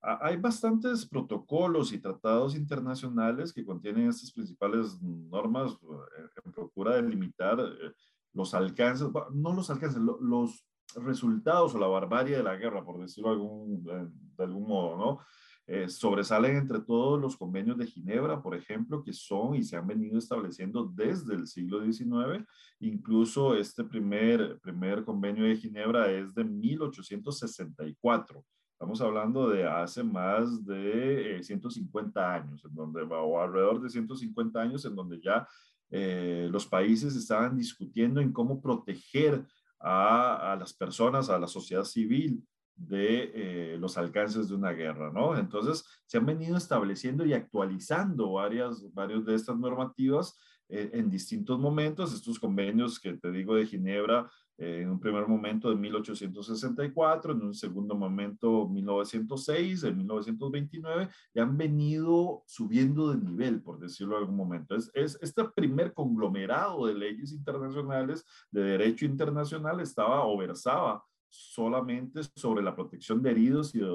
Hay 0.00 0.36
bastantes 0.36 1.06
protocolos 1.06 1.92
y 1.92 2.00
tratados 2.00 2.56
internacionales 2.56 3.52
que 3.52 3.64
contienen 3.64 4.08
estas 4.08 4.32
principales 4.32 5.00
normas 5.00 5.74
eh, 5.74 6.40
en 6.44 6.50
procura 6.50 6.96
de 6.96 7.02
limitar 7.02 7.60
eh, 7.60 7.92
los 8.34 8.54
alcances, 8.54 9.08
no 9.32 9.52
los 9.52 9.70
alcances, 9.70 10.02
los 10.02 10.64
resultados 10.96 11.74
o 11.74 11.78
la 11.78 11.86
barbarie 11.86 12.36
de 12.36 12.42
la 12.42 12.56
guerra, 12.56 12.84
por 12.84 13.00
decirlo 13.00 13.34
de 13.34 14.44
algún 14.44 14.68
modo, 14.68 14.96
¿no? 14.96 15.20
Eh, 15.66 15.88
sobresalen 15.88 16.56
entre 16.56 16.80
todos 16.80 17.18
los 17.18 17.38
convenios 17.38 17.78
de 17.78 17.86
Ginebra, 17.86 18.42
por 18.42 18.54
ejemplo, 18.54 19.02
que 19.02 19.14
son 19.14 19.54
y 19.54 19.62
se 19.62 19.76
han 19.76 19.86
venido 19.86 20.18
estableciendo 20.18 20.84
desde 20.84 21.34
el 21.34 21.46
siglo 21.46 21.82
XIX. 21.82 22.46
Incluso 22.80 23.54
este 23.54 23.82
primer, 23.82 24.60
primer 24.60 25.04
convenio 25.04 25.44
de 25.44 25.56
Ginebra 25.56 26.10
es 26.10 26.34
de 26.34 26.44
1864. 26.44 28.44
Estamos 28.72 29.00
hablando 29.00 29.48
de 29.48 29.66
hace 29.66 30.04
más 30.04 30.66
de 30.66 31.40
150 31.42 32.20
eh, 32.20 32.40
años, 32.40 32.62
en 32.66 32.74
donde, 32.74 33.02
o 33.02 33.40
alrededor 33.40 33.80
de 33.80 33.88
150 33.88 34.60
años, 34.60 34.84
en 34.84 34.94
donde 34.94 35.18
ya 35.18 35.48
eh, 35.96 36.48
los 36.50 36.66
países 36.66 37.14
estaban 37.14 37.56
discutiendo 37.56 38.20
en 38.20 38.32
cómo 38.32 38.60
proteger 38.60 39.46
a, 39.78 40.56
las 40.58 40.72
personas, 40.72 41.30
a 41.30 41.38
la 41.38 41.46
sociedad 41.46 41.84
civil 41.84 42.44
de 42.74 43.30
eh, 43.32 43.78
los 43.78 43.96
alcances 43.96 44.48
de 44.48 44.56
una 44.56 44.72
guerra, 44.72 45.12
¿no? 45.12 45.38
Entonces, 45.38 45.84
se 46.06 46.18
han 46.18 46.26
venido 46.26 46.56
estableciendo 46.56 47.24
y 47.24 47.32
actualizando 47.32 48.32
varias, 48.32 48.92
varias 48.92 49.24
de 49.24 49.36
estas 49.36 49.56
normativas 49.56 50.36
eh, 50.68 50.90
en 50.94 51.10
distintos 51.10 51.58
momentos. 51.58 52.14
Estos 52.14 52.38
convenios 52.38 52.98
que 52.98 53.14
te 53.14 53.30
digo 53.30 53.54
de 53.54 53.66
Ginebra, 53.66 54.30
eh, 54.56 54.80
en 54.82 54.90
un 54.90 55.00
primer 55.00 55.26
momento 55.26 55.68
de 55.68 55.76
1864, 55.76 57.32
en 57.32 57.42
un 57.42 57.54
segundo 57.54 57.94
momento 57.94 58.68
1906, 58.68 59.84
en 59.84 59.96
1929, 59.98 61.08
y 61.34 61.40
han 61.40 61.56
venido 61.56 62.42
subiendo 62.46 63.12
de 63.12 63.18
nivel, 63.18 63.62
por 63.62 63.78
decirlo 63.78 64.16
en 64.16 64.22
algún 64.22 64.36
momento. 64.36 64.76
Es, 64.76 64.90
es 64.94 65.18
este 65.20 65.44
primer 65.56 65.92
conglomerado 65.92 66.86
de 66.86 66.94
leyes 66.94 67.32
internacionales, 67.32 68.24
de 68.50 68.62
derecho 68.62 69.06
internacional, 69.06 69.80
estaba 69.80 70.26
o 70.26 70.36
versaba 70.36 71.04
solamente 71.34 72.20
sobre 72.36 72.62
la 72.62 72.74
protección 72.74 73.20
de 73.20 73.30
heridos 73.32 73.74
y 73.74 73.80
de, 73.80 73.86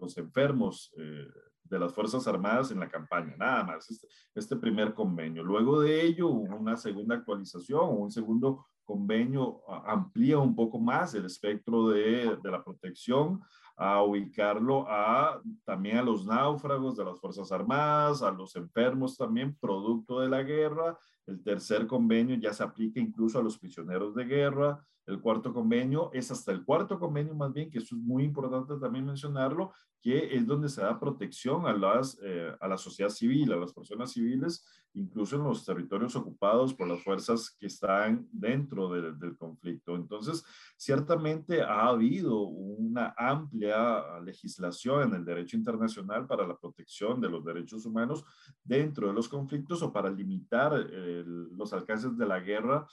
los 0.00 0.16
enfermos 0.16 0.92
eh, 0.96 1.28
de 1.68 1.78
las 1.78 1.92
Fuerzas 1.92 2.26
Armadas 2.26 2.70
en 2.70 2.80
la 2.80 2.88
campaña, 2.88 3.34
nada 3.36 3.64
más, 3.64 3.90
este, 3.90 4.08
este, 4.34 4.56
primer 4.56 4.94
convenio. 4.94 5.42
Luego 5.42 5.80
de 5.80 6.02
ello, 6.02 6.28
una 6.28 6.76
segunda 6.76 7.16
actualización 7.16 7.88
un 7.88 8.10
segundo 8.10 8.66
convenio 8.84 9.62
amplía 9.86 10.38
un 10.38 10.54
poco 10.54 10.78
más 10.78 11.14
el 11.14 11.26
espectro 11.26 11.88
de, 11.88 12.36
de 12.42 12.50
la 12.50 12.62
protección 12.62 13.40
a 13.76 14.02
ubicarlo 14.02 14.86
a, 14.88 15.40
también 15.64 15.98
a 15.98 16.02
los 16.02 16.24
náufragos 16.24 16.96
de 16.96 17.04
las 17.04 17.20
Fuerzas 17.20 17.52
Armadas, 17.52 18.22
a 18.22 18.30
los 18.30 18.56
enfermos 18.56 19.16
también, 19.18 19.54
producto 19.60 20.20
de 20.20 20.28
la 20.28 20.42
guerra. 20.42 20.98
El 21.26 21.42
tercer 21.42 21.86
convenio 21.86 22.36
ya 22.36 22.54
se 22.54 22.62
aplica 22.62 23.00
incluso 23.00 23.38
a 23.38 23.42
los 23.42 23.58
prisioneros 23.58 24.14
de 24.14 24.24
guerra. 24.24 24.82
El 25.06 25.20
cuarto 25.20 25.52
convenio 25.54 26.10
es 26.12 26.30
hasta 26.30 26.52
el 26.52 26.64
cuarto 26.64 26.98
convenio 26.98 27.34
más 27.34 27.52
bien, 27.52 27.70
que 27.70 27.78
eso 27.78 27.94
es 27.94 28.02
muy 28.02 28.24
importante 28.24 28.74
también 28.76 29.06
mencionarlo, 29.06 29.72
que 30.02 30.36
es 30.36 30.46
donde 30.46 30.68
se 30.68 30.82
da 30.82 30.98
protección 30.98 31.66
a, 31.66 31.72
las, 31.72 32.18
eh, 32.22 32.54
a 32.60 32.68
la 32.68 32.76
sociedad 32.76 33.10
civil, 33.10 33.52
a 33.52 33.56
las 33.56 33.72
personas 33.72 34.12
civiles, 34.12 34.64
incluso 34.94 35.36
en 35.36 35.44
los 35.44 35.64
territorios 35.64 36.16
ocupados 36.16 36.74
por 36.74 36.88
las 36.88 37.02
fuerzas 37.02 37.50
que 37.50 37.66
están 37.66 38.26
dentro 38.32 38.88
del 38.88 39.36
conflicto. 39.36 39.94
Entonces, 39.94 40.44
ciertamente 40.76 41.62
ha 41.62 41.88
habido 41.88 42.40
una 42.40 43.14
amplia 43.16 44.20
legislación 44.20 45.08
en 45.08 45.14
el 45.14 45.24
derecho 45.24 45.56
internacional 45.56 46.26
para 46.26 46.46
la 46.46 46.56
protección 46.56 47.20
de 47.20 47.28
los 47.28 47.44
derechos 47.44 47.84
humanos 47.84 48.24
dentro 48.64 49.08
de 49.08 49.12
los 49.12 49.28
conflictos 49.28 49.82
o 49.82 49.92
para 49.92 50.10
limitar 50.10 50.72
los 50.72 51.72
alcances 51.72 52.16
de 52.16 52.26
la 52.26 52.40
guerra 52.40 52.86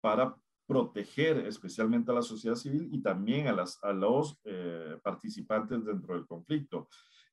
para 0.00 0.34
proteger 0.70 1.38
especialmente 1.48 2.12
a 2.12 2.14
la 2.14 2.22
sociedad 2.22 2.54
civil 2.54 2.88
y 2.92 3.02
también 3.02 3.48
a, 3.48 3.52
las, 3.52 3.82
a 3.82 3.92
los 3.92 4.38
eh, 4.44 4.96
participantes 5.02 5.84
dentro 5.84 6.14
del 6.14 6.28
conflicto. 6.28 6.88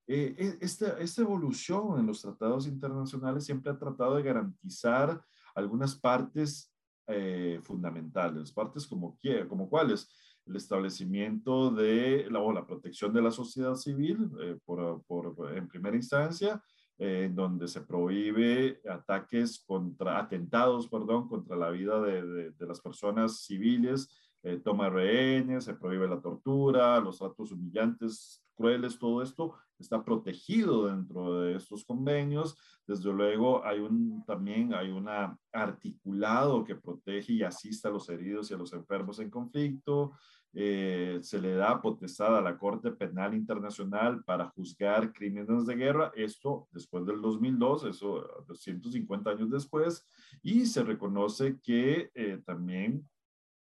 Eh, 0.08 0.34
e, 0.36 0.58
esta, 0.60 0.98
esta 0.98 1.22
evolución 1.22 2.00
en 2.00 2.08
los 2.08 2.20
tratados 2.20 2.65
internacionales 2.65 3.46
siempre 3.46 3.72
ha 3.72 3.77
tratado 3.77 4.15
de 4.15 4.24
garantizar 4.24 5.22
algunas 5.53 5.94
partes 5.94 6.74
eh, 7.06 7.60
fundamentales, 7.62 8.51
partes 8.51 8.88
como, 8.88 9.15
como 9.48 9.70
cuáles, 9.70 10.10
el 10.48 10.56
establecimiento 10.56 11.70
de 11.70 12.27
la, 12.32 12.39
o 12.39 12.51
la 12.51 12.65
protección 12.65 13.13
de 13.13 13.22
la 13.22 13.29
sociedad 13.29 13.75
civil 13.75 14.32
por, 14.65 15.03
por, 15.03 15.56
en 15.56 15.67
primera 15.67 15.96
instancia, 15.96 16.60
en 16.98 17.36
donde 17.36 17.68
se 17.68 17.82
prohíbe 17.82 18.82
ataques 18.89 19.63
contra, 19.66 20.20
atentados, 20.20 20.88
perdón, 20.88 21.27
contra 21.27 21.56
la 21.56 21.70
vida 21.70 22.01
de, 22.01 22.51
de, 22.51 22.68
las 22.68 22.82
personas 22.82 23.42
civiles, 23.42 24.10
eh, 24.44 24.60
toma 24.63 24.89
rehenes, 24.89 25.66
se 25.66 25.75
prohíbe 25.75 26.08
la 26.08 26.22
tortura, 26.22 27.00
los 27.00 27.20
tratos 27.20 27.51
humillantes, 27.51 28.44
crueles, 28.56 28.98
todo 28.98 29.22
esto 29.22 29.56
está 29.80 30.04
protegido 30.04 30.88
dentro 30.88 31.42
de 31.42 31.56
estos 31.56 31.86
convenios. 31.86 32.58
Desde 32.86 33.12
luego 33.13 33.63
hay 33.63 33.80
un, 33.80 34.24
también 34.25 34.74
hay 34.74 34.89
un 34.89 35.08
articulado 35.51 36.63
que 36.63 36.75
protege 36.75 37.34
y 37.34 37.44
asiste 37.44 37.88
a 37.88 37.92
los 37.92 38.10
heridos 38.10 38.50
y 38.50 38.54
a 38.56 38.58
los 38.58 38.74
enfermos 38.74 39.20
en 39.20 39.30
conflicto. 39.30 40.13
Eh, 40.54 41.20
se 41.22 41.39
le 41.39 41.54
da 41.54 41.82
potestad 41.82 42.38
a 42.38 42.42
la 42.42 42.58
Corte 42.58 42.92
Penal 42.92 43.34
Internacional 43.34 44.24
para 44.24 44.50
juzgar 44.50 45.13
crímenes 45.13 45.66
de 45.66 45.75
guerra, 45.75 46.12
esto 46.16 46.68
después 46.72 47.06
del 47.06 47.22
2002, 47.22 47.84
eso 47.84 48.44
250 48.48 49.30
años 49.30 49.51
después, 49.51 50.08
y 50.42 50.66
se 50.66 50.84
reconoce 50.84 51.60
que 51.62 52.10
eh, 52.16 52.42
también 52.46 53.08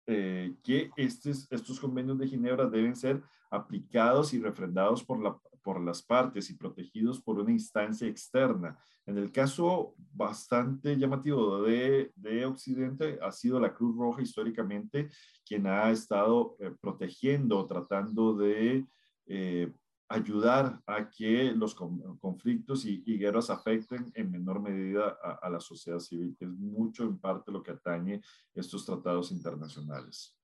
eh, 0.06 0.56
que 0.62 0.90
estos, 0.96 1.46
estos 1.50 1.78
convenios 1.78 2.18
de 2.18 2.26
Ginebra 2.26 2.66
deben 2.66 2.96
ser 2.96 3.22
aplicados 3.50 4.34
y 4.34 4.40
refrendados 4.40 5.04
por 5.04 5.22
la, 5.22 5.38
por 5.62 5.80
las 5.80 6.02
partes 6.02 6.50
y 6.50 6.56
protegidos 6.56 7.20
por 7.20 7.38
una 7.38 7.52
instancia 7.52 8.08
externa. 8.08 8.78
En 9.06 9.18
el 9.18 9.32
caso 9.32 9.94
bastante 10.12 10.96
llamativo 10.96 11.62
de, 11.62 12.12
de 12.14 12.44
Occidente 12.46 13.18
ha 13.20 13.32
sido 13.32 13.58
la 13.58 13.74
Cruz 13.74 13.96
Roja 13.96 14.22
históricamente 14.22 15.10
quien 15.44 15.66
ha 15.66 15.90
estado 15.90 16.56
eh, 16.60 16.72
protegiendo, 16.80 17.66
tratando 17.66 18.34
de 18.34 18.86
eh, 19.26 19.72
ayudar 20.08 20.80
a 20.86 21.08
que 21.08 21.52
los 21.52 21.74
conflictos 21.74 22.84
y, 22.84 23.02
guerras 23.16 23.48
afecten 23.50 24.12
en 24.14 24.30
menor 24.30 24.60
medida 24.60 25.18
a, 25.22 25.38
a, 25.46 25.50
la 25.50 25.58
sociedad 25.58 25.98
civil, 25.98 26.36
que 26.38 26.44
es 26.44 26.50
mucho 26.50 27.04
en 27.04 27.18
parte 27.18 27.50
lo 27.50 27.62
que 27.62 27.70
atañe 27.70 28.20
estos 28.54 28.84
tratados 28.84 29.32
internacionales. 29.32 30.36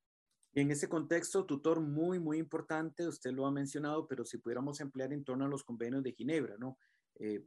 En 0.61 0.73
ese 0.73 0.89
contexto, 0.89 1.45
tutor 1.45 1.81
muy, 1.81 2.19
muy 2.19 2.39
importante, 2.39 3.07
usted 3.07 3.31
lo 3.31 3.47
ha 3.47 3.51
mencionado, 3.53 4.09
pero 4.09 4.25
si 4.25 4.39
pudiéramos 4.39 4.81
emplear 4.81 5.13
en 5.13 5.23
torno 5.23 5.45
a 5.45 5.49
los 5.49 5.63
convenios 5.63 6.03
de 6.03 6.11
Ginebra, 6.11 6.57
¿no? 6.59 6.77
Eh, 7.15 7.47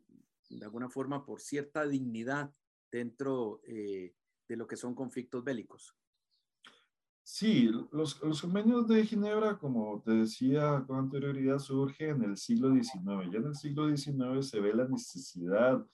de 0.50 0.64
alguna 0.64 0.90
forma, 0.90 1.26
por 1.26 1.42
cierta 1.42 1.86
dignidad 1.86 2.54
dentro 2.90 3.60
eh, 3.68 4.16
de 4.48 4.56
lo 4.56 4.66
que 4.66 4.78
son 4.78 4.96
conflictos 4.96 5.44
bélicos. 5.44 5.94
Sí, 7.22 7.70
los, 7.92 8.22
los, 8.24 8.42
convenios 8.42 8.88
de 8.88 9.06
Ginebra, 9.06 9.60
como 9.60 10.02
te 10.02 10.12
decía 10.12 10.82
con 10.88 10.98
anterioridad, 11.00 11.60
surgen 11.60 12.24
en 12.24 12.30
el 12.30 12.38
siglo 12.38 12.74
XIX. 12.74 13.30
Ya 13.30 13.40
en 13.40 13.48
el 13.48 13.56
siglo 13.56 13.94
XIX 13.94 14.48
se 14.48 14.62
ve 14.62 14.74
la 14.74 14.88
necesidad 14.88 15.86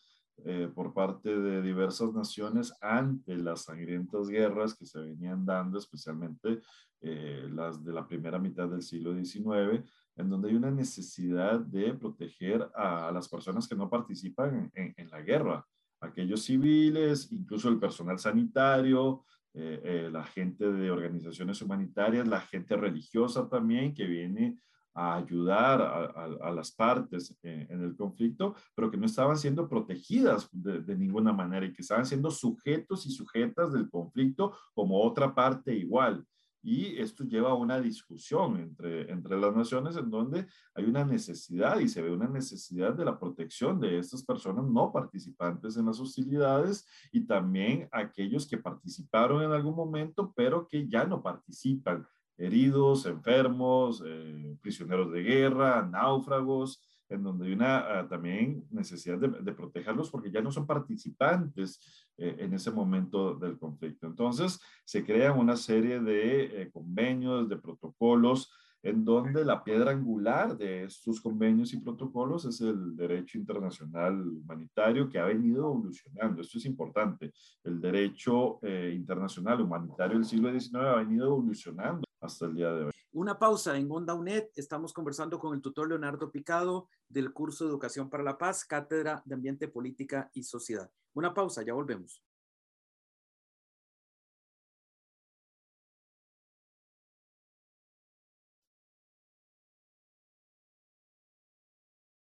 eh, 0.45 0.69
por 0.73 0.93
parte 0.93 1.35
de 1.35 1.63
diversas 1.63 2.13
naciones 2.13 2.71
ante 2.79 3.35
las 3.35 3.63
sangrientas 3.63 4.27
guerras 4.27 4.75
que 4.75 4.85
se 4.85 4.99
venían 4.99 5.45
dando, 5.45 5.79
especialmente 5.79 6.61
eh, 7.01 7.49
las 7.51 7.83
de 7.83 7.91
la 7.91 8.07
primera 8.07 8.37
mitad 8.37 8.67
del 8.69 8.83
siglo 8.83 9.15
XIX, 9.15 9.83
en 10.15 10.29
donde 10.29 10.49
hay 10.49 10.55
una 10.55 10.69
necesidad 10.69 11.59
de 11.59 11.93
proteger 11.95 12.69
a, 12.75 13.11
las 13.11 13.27
personas 13.27 13.67
que 13.67 13.75
no 13.75 13.89
participan 13.89 14.71
en, 14.75 15.09
la 15.09 15.21
guerra, 15.21 15.65
aquellos 16.01 16.43
civiles, 16.43 17.31
incluso 17.31 17.69
el 17.69 17.79
personal 17.79 18.19
sanitario, 18.19 19.25
eh, 19.55 20.07
la 20.11 20.23
gente 20.23 20.71
de 20.71 20.91
organizaciones 20.91 21.61
humanitarias, 21.63 22.27
la 22.27 22.41
gente 22.41 22.77
religiosa 22.77 23.49
también 23.49 23.95
que 23.95 24.05
viene 24.05 24.59
a 24.97 25.15
ayudar 25.15 25.79
a, 25.79 26.51
las 26.51 26.71
partes 26.71 27.37
en, 27.43 27.83
el 27.83 27.95
conflicto, 27.95 28.55
pero 28.73 28.89
que 28.89 28.97
no 28.97 29.05
estaban 29.05 29.37
siendo 29.37 29.69
protegidas 29.69 30.49
de, 30.51 30.97
ninguna 30.97 31.31
manera 31.31 31.67
y 31.67 31.71
que 31.71 31.83
estaban 31.83 32.05
siendo 32.05 32.31
sujetos 32.31 33.05
y 33.05 33.11
sujetas 33.11 33.71
del 33.71 33.91
conflicto 33.91 34.57
como 34.73 34.99
otra 34.99 35.35
parte 35.35 35.75
igual. 35.75 36.25
Y 36.63 36.97
esto 36.97 37.23
lleva 37.23 37.51
a 37.51 37.53
una 37.53 37.79
discusión 37.79 38.57
entre, 38.57 39.11
entre 39.11 39.39
las 39.39 39.55
naciones 39.55 39.95
en 39.95 40.09
donde 40.09 40.47
hay 40.73 40.85
una 40.85 41.05
necesidad 41.05 41.79
y 41.79 41.87
se 41.87 42.01
ve 42.01 42.11
una 42.11 42.27
necesidad 42.27 42.95
de 42.95 43.05
la 43.05 43.19
protección 43.19 43.79
de 43.79 43.99
estas 43.99 44.23
personas 44.25 44.65
no 44.65 44.91
participantes 44.91 45.77
en 45.77 45.85
las 45.85 45.99
hostilidades 45.99 46.87
y 47.11 47.21
también 47.21 47.87
aquellos 47.91 48.47
que 48.47 48.57
participaron 48.57 49.43
en 49.43 49.51
algún 49.51 49.75
momento, 49.75 50.33
pero 50.35 50.67
que 50.67 50.87
ya 50.87 51.05
no 51.05 51.21
participan 51.21 52.03
heridos, 52.37 53.05
enfermos, 53.05 54.03
eh, 54.05 54.55
prisioneros 54.61 55.11
de 55.11 55.23
guerra, 55.23 55.87
náufragos, 55.89 56.81
en 57.09 57.23
donde 57.23 57.47
hay 57.47 57.53
una 57.53 57.99
ah, 57.99 58.07
también 58.07 58.65
necesidad 58.69 59.17
de, 59.17 59.53
protegerlos 59.53 60.09
porque 60.09 60.31
ya 60.31 60.41
no 60.41 60.51
son 60.51 60.67
participantes 60.67 61.79
eh, 62.17 62.35
en 62.39 62.53
ese 62.53 62.71
momento 62.71 63.35
del 63.35 63.57
conflicto. 63.57 64.07
Entonces, 64.07 64.59
se 64.83 65.05
crean 65.05 65.39
una 65.39 65.55
serie 65.55 65.99
de 65.99 66.61
eh, 66.61 66.71
convenios, 66.71 67.47
de 67.47 67.57
protocolos, 67.57 68.51
en 68.83 69.03
donde 69.03 69.43
la 69.43 69.63
piedra 69.63 69.91
angular 69.91 70.55
de 70.55 70.83
estos 70.83 71.19
convenios 71.19 71.73
y 71.73 71.79
protocolos 71.79 72.45
es 72.45 72.61
el 72.61 72.95
derecho 72.95 73.37
internacional 73.37 74.21
humanitario 74.21 75.09
que 75.09 75.17
ha 75.17 75.25
venido 75.25 75.65
evolucionando. 75.65 76.41
Esto 76.41 76.59
es 76.59 76.65
importante. 76.65 77.33
El 77.63 77.81
derecho 77.81 78.59
internacional 78.93 79.61
humanitario 79.61 80.17
del 80.17 80.25
siglo 80.25 80.57
XIX 80.57 80.75
ha 80.75 80.95
venido 80.95 81.25
evolucionando 81.25 82.06
hasta 82.27 82.45
el 82.45 82.55
día 82.55 82.71
de 82.71 82.85
hoy. 82.85 82.91
Una 83.13 83.39
pausa 83.39 83.75
en 83.77 83.91
Onda 83.91 84.13
UNED. 84.13 84.49
Estamos 84.55 84.93
conversando 84.93 85.39
con 85.39 85.55
el 85.55 85.61
tutor 85.61 85.87
Leonardo 85.87 86.31
Picado 86.31 86.87
del 87.09 87.33
curso 87.33 87.63
de 87.63 87.71
Educación 87.71 88.09
para 88.09 88.23
la 88.23 88.37
Paz, 88.37 88.63
Cátedra 88.65 89.23
de 89.25 89.35
Ambiente, 89.35 89.67
Política 89.67 90.29
y 90.33 90.43
Sociedad. 90.43 90.91
Una 91.13 91.33
pausa, 91.33 91.63
ya 91.63 91.73
volvemos. 91.73 92.21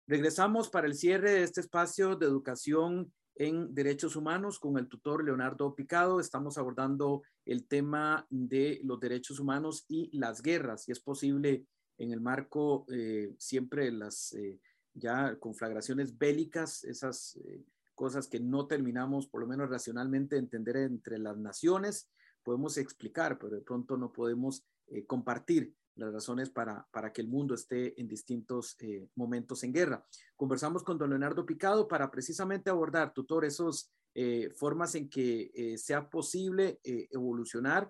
Regresamos 0.08 0.70
para 0.70 0.86
el 0.86 0.94
cierre 0.94 1.32
de 1.32 1.44
este 1.44 1.62
espacio 1.62 2.16
de 2.16 2.28
educación 2.28 3.12
en 3.36 3.74
derechos 3.74 4.16
humanos 4.16 4.60
con 4.60 4.78
el 4.78 4.88
tutor 4.88 5.24
Leonardo 5.24 5.76
Picado. 5.76 6.20
Estamos 6.20 6.58
abordando 6.58 7.24
el 7.46 7.68
tema 7.68 8.26
de 8.30 8.80
los 8.84 9.00
derechos 9.00 9.40
humanos 9.40 9.86
y 9.88 10.16
las 10.18 10.42
guerras, 10.42 10.84
si 10.84 10.92
es 10.92 11.00
posible 11.00 11.66
en 11.98 12.12
el 12.12 12.22
marco 12.22 12.86
eh, 12.90 13.34
siempre 13.38 13.92
las 13.92 14.34
eh, 14.34 14.60
ya 14.94 15.38
conflagraciones 15.40 16.18
bélicas, 16.18 16.84
esas 16.84 17.38
eh, 17.38 17.64
cosas 17.94 18.28
que 18.28 18.40
no 18.40 18.68
terminamos, 18.68 19.28
por 19.28 19.42
lo 19.42 19.48
menos 19.48 19.70
racionalmente, 19.70 20.38
entender 20.38 20.78
entre 20.78 21.18
las 21.18 21.38
naciones, 21.38 22.10
podemos 22.44 22.78
explicar, 22.78 23.38
pero 23.40 23.56
de 23.56 23.62
pronto 23.62 23.98
no 23.98 24.12
podemos 24.12 24.66
compartir 25.08 25.74
las 25.96 26.14
razones 26.14 26.50
para, 26.50 26.88
para 26.92 27.12
que 27.12 27.22
el 27.22 27.28
mundo 27.28 27.56
esté 27.56 28.00
en 28.00 28.08
distintos 28.08 28.76
eh, 28.80 29.08
momentos 29.16 29.64
en 29.64 29.74
guerra. 29.74 30.06
Conversamos 30.36 30.84
con 30.84 30.98
don 30.98 31.10
Leonardo 31.10 31.46
Picado 31.46 31.88
para 31.88 32.12
precisamente 32.12 32.70
abordar, 32.70 33.14
tutor, 33.14 33.46
esas 33.46 33.92
eh, 34.14 34.50
formas 34.56 34.96
en 34.96 35.10
que 35.10 35.52
eh, 35.54 35.78
sea 35.78 36.10
posible 36.10 36.80
evolucionar 36.84 37.90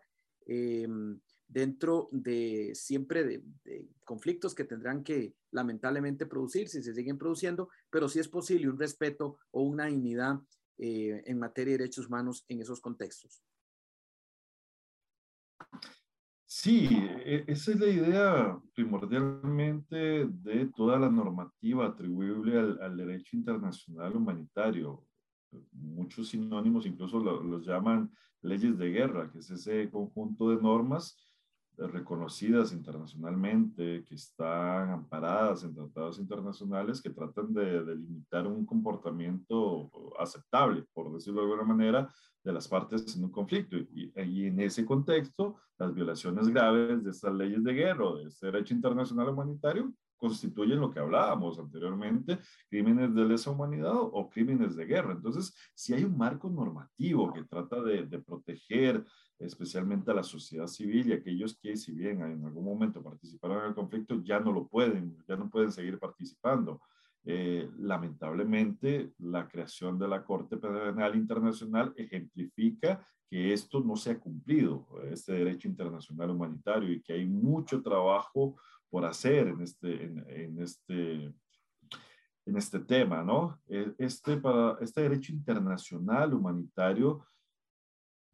dentro 1.48 2.08
de 2.12 2.72
siempre 2.76 3.24
de, 3.24 3.44
conflictos 4.04 4.54
que 4.54 4.64
tendrán 4.64 5.04
que 5.04 5.34
lamentablemente 5.50 6.28
producir 6.28 6.70
si 6.70 6.84
se 6.84 6.94
siguen 6.94 7.18
produciendo, 7.18 7.70
pero 7.90 8.08
si 8.08 8.20
es 8.20 8.28
posible 8.28 8.70
un 8.70 8.78
respeto 8.78 9.40
o 9.50 9.64
una 9.64 9.88
dignidad 9.88 10.40
en 10.78 11.40
materia 11.40 11.72
de 11.72 11.78
derechos 11.80 12.06
humanos 12.06 12.46
en 12.48 12.62
esos 12.62 12.80
contextos. 12.80 13.42
Sí, 16.58 16.88
e, 16.90 17.44
esa 17.48 17.72
es 17.74 17.80
la 17.82 17.88
idea 17.88 18.58
primordialmente 18.74 20.26
de 20.26 20.72
toda 20.74 20.98
la 20.98 21.10
normativa 21.10 21.86
atribuible 21.86 22.58
al, 22.58 22.96
derecho 22.96 23.36
internacional 23.36 24.16
humanitario. 24.16 25.04
Muchos 25.74 26.30
sinónimos 26.30 26.86
incluso 26.86 27.20
los 27.20 27.68
llaman 27.68 28.10
leyes 28.42 28.78
de 28.78 28.90
guerra, 28.90 29.30
que 29.30 29.40
es 29.40 29.52
ese 29.52 29.90
conjunto 29.92 30.50
de 30.50 30.62
normas 30.62 31.25
reconocidas 31.78 32.72
internacionalmente, 32.72 34.04
que 34.06 34.16
están 34.16 34.90
amparadas 34.92 35.64
en 35.64 35.76
tratados 35.76 36.20
internacionales 36.20 37.02
que 37.02 37.10
tratan 37.10 37.54
de 37.54 37.84
delimitar 37.84 38.48
un 38.48 38.66
comportamiento 38.66 39.92
aceptable, 40.20 40.86
por 40.94 41.14
decirlo 41.14 41.42
de 41.42 41.52
alguna 41.52 41.68
manera, 41.68 42.10
de 42.44 42.54
las 42.54 42.68
partes 42.68 43.16
en 43.18 43.24
un 43.24 43.32
conflicto. 43.32 43.76
Y, 43.76 44.12
y, 44.16 44.46
en 44.46 44.60
ese 44.60 44.86
contexto, 44.86 45.56
las 45.78 45.94
violaciones 45.94 46.48
graves 46.48 47.04
de 47.04 47.12
estas 47.12 47.34
leyes 47.34 47.64
de 47.64 47.74
guerra 47.74 48.06
o 48.06 48.18
de 48.18 48.28
este 48.28 48.46
derecho 48.46 48.74
internacional 48.74 49.30
humanitario 49.30 49.94
constituyen 50.18 50.80
lo 50.80 50.92
que 50.92 51.00
hablábamos 51.00 51.60
anteriormente, 51.60 52.40
crímenes 52.70 53.14
de 53.14 53.26
lesa 53.26 53.52
humanidad 53.52 53.96
o 53.96 54.30
crímenes 54.30 54.76
de 54.76 54.86
guerra. 54.86 55.12
Entonces, 55.12 55.54
si 55.74 55.94
hay 55.94 56.04
un 56.04 56.18
marco 56.18 56.50
normativo 56.50 57.34
que 57.34 57.44
trata 57.44 57.82
de, 57.82 58.06
de 58.06 58.20
proteger 58.20 59.04
especialmente 59.40 60.12
a 60.12 60.16
la 60.16 60.24
sociedad 60.24 60.68
civil 60.68 61.08
y 61.10 61.14
aquellos 61.14 61.58
que, 61.58 61.76
si 61.76 61.92
bien 61.92 62.22
en 62.22 62.46
algún 62.46 62.64
momento 62.64 63.04
participaron 63.04 63.60
en 63.60 63.70
el 63.70 63.76
conflicto, 63.76 64.22
ya 64.24 64.40
no 64.40 64.52
lo 64.52 64.68
pueden, 64.68 65.18
ya 65.28 65.36
no 65.36 65.50
pueden 65.50 65.72
seguir 65.72 66.00
participando. 66.00 66.82
Eh, 67.26 67.70
lamentablemente, 67.80 69.12
la 69.18 69.48
creación 69.48 69.98
de 69.98 70.08
la 70.08 70.24
Corte 70.24 70.58
Penal 70.58 71.16
Internacional 71.16 71.94
ejemplifica 71.98 73.06
que 73.28 73.52
esto 73.52 73.80
no 73.80 73.96
se 73.96 74.12
ha 74.12 74.20
cumplido, 74.20 74.88
este 75.12 75.34
derecho 75.34 75.68
internacional 75.68 76.30
humanitario, 76.30 76.92
y 76.92 77.02
que 77.02 77.14
hay 77.14 77.26
mucho 77.26 77.82
trabajo 77.82 78.56
por 78.90 79.06
hacer 79.06 79.48
en 79.48 79.62
este, 79.62 80.04
en, 80.04 80.62
este, 80.62 81.34
en 82.46 82.58
este 82.58 82.80
tema, 82.80 83.24
¿no? 83.24 83.60
E, 83.68 83.94
este, 83.98 84.38
para, 84.38 84.78
este 84.80 85.02
derecho 85.02 85.34
internacional 85.34 86.34
humanitario 86.34 87.26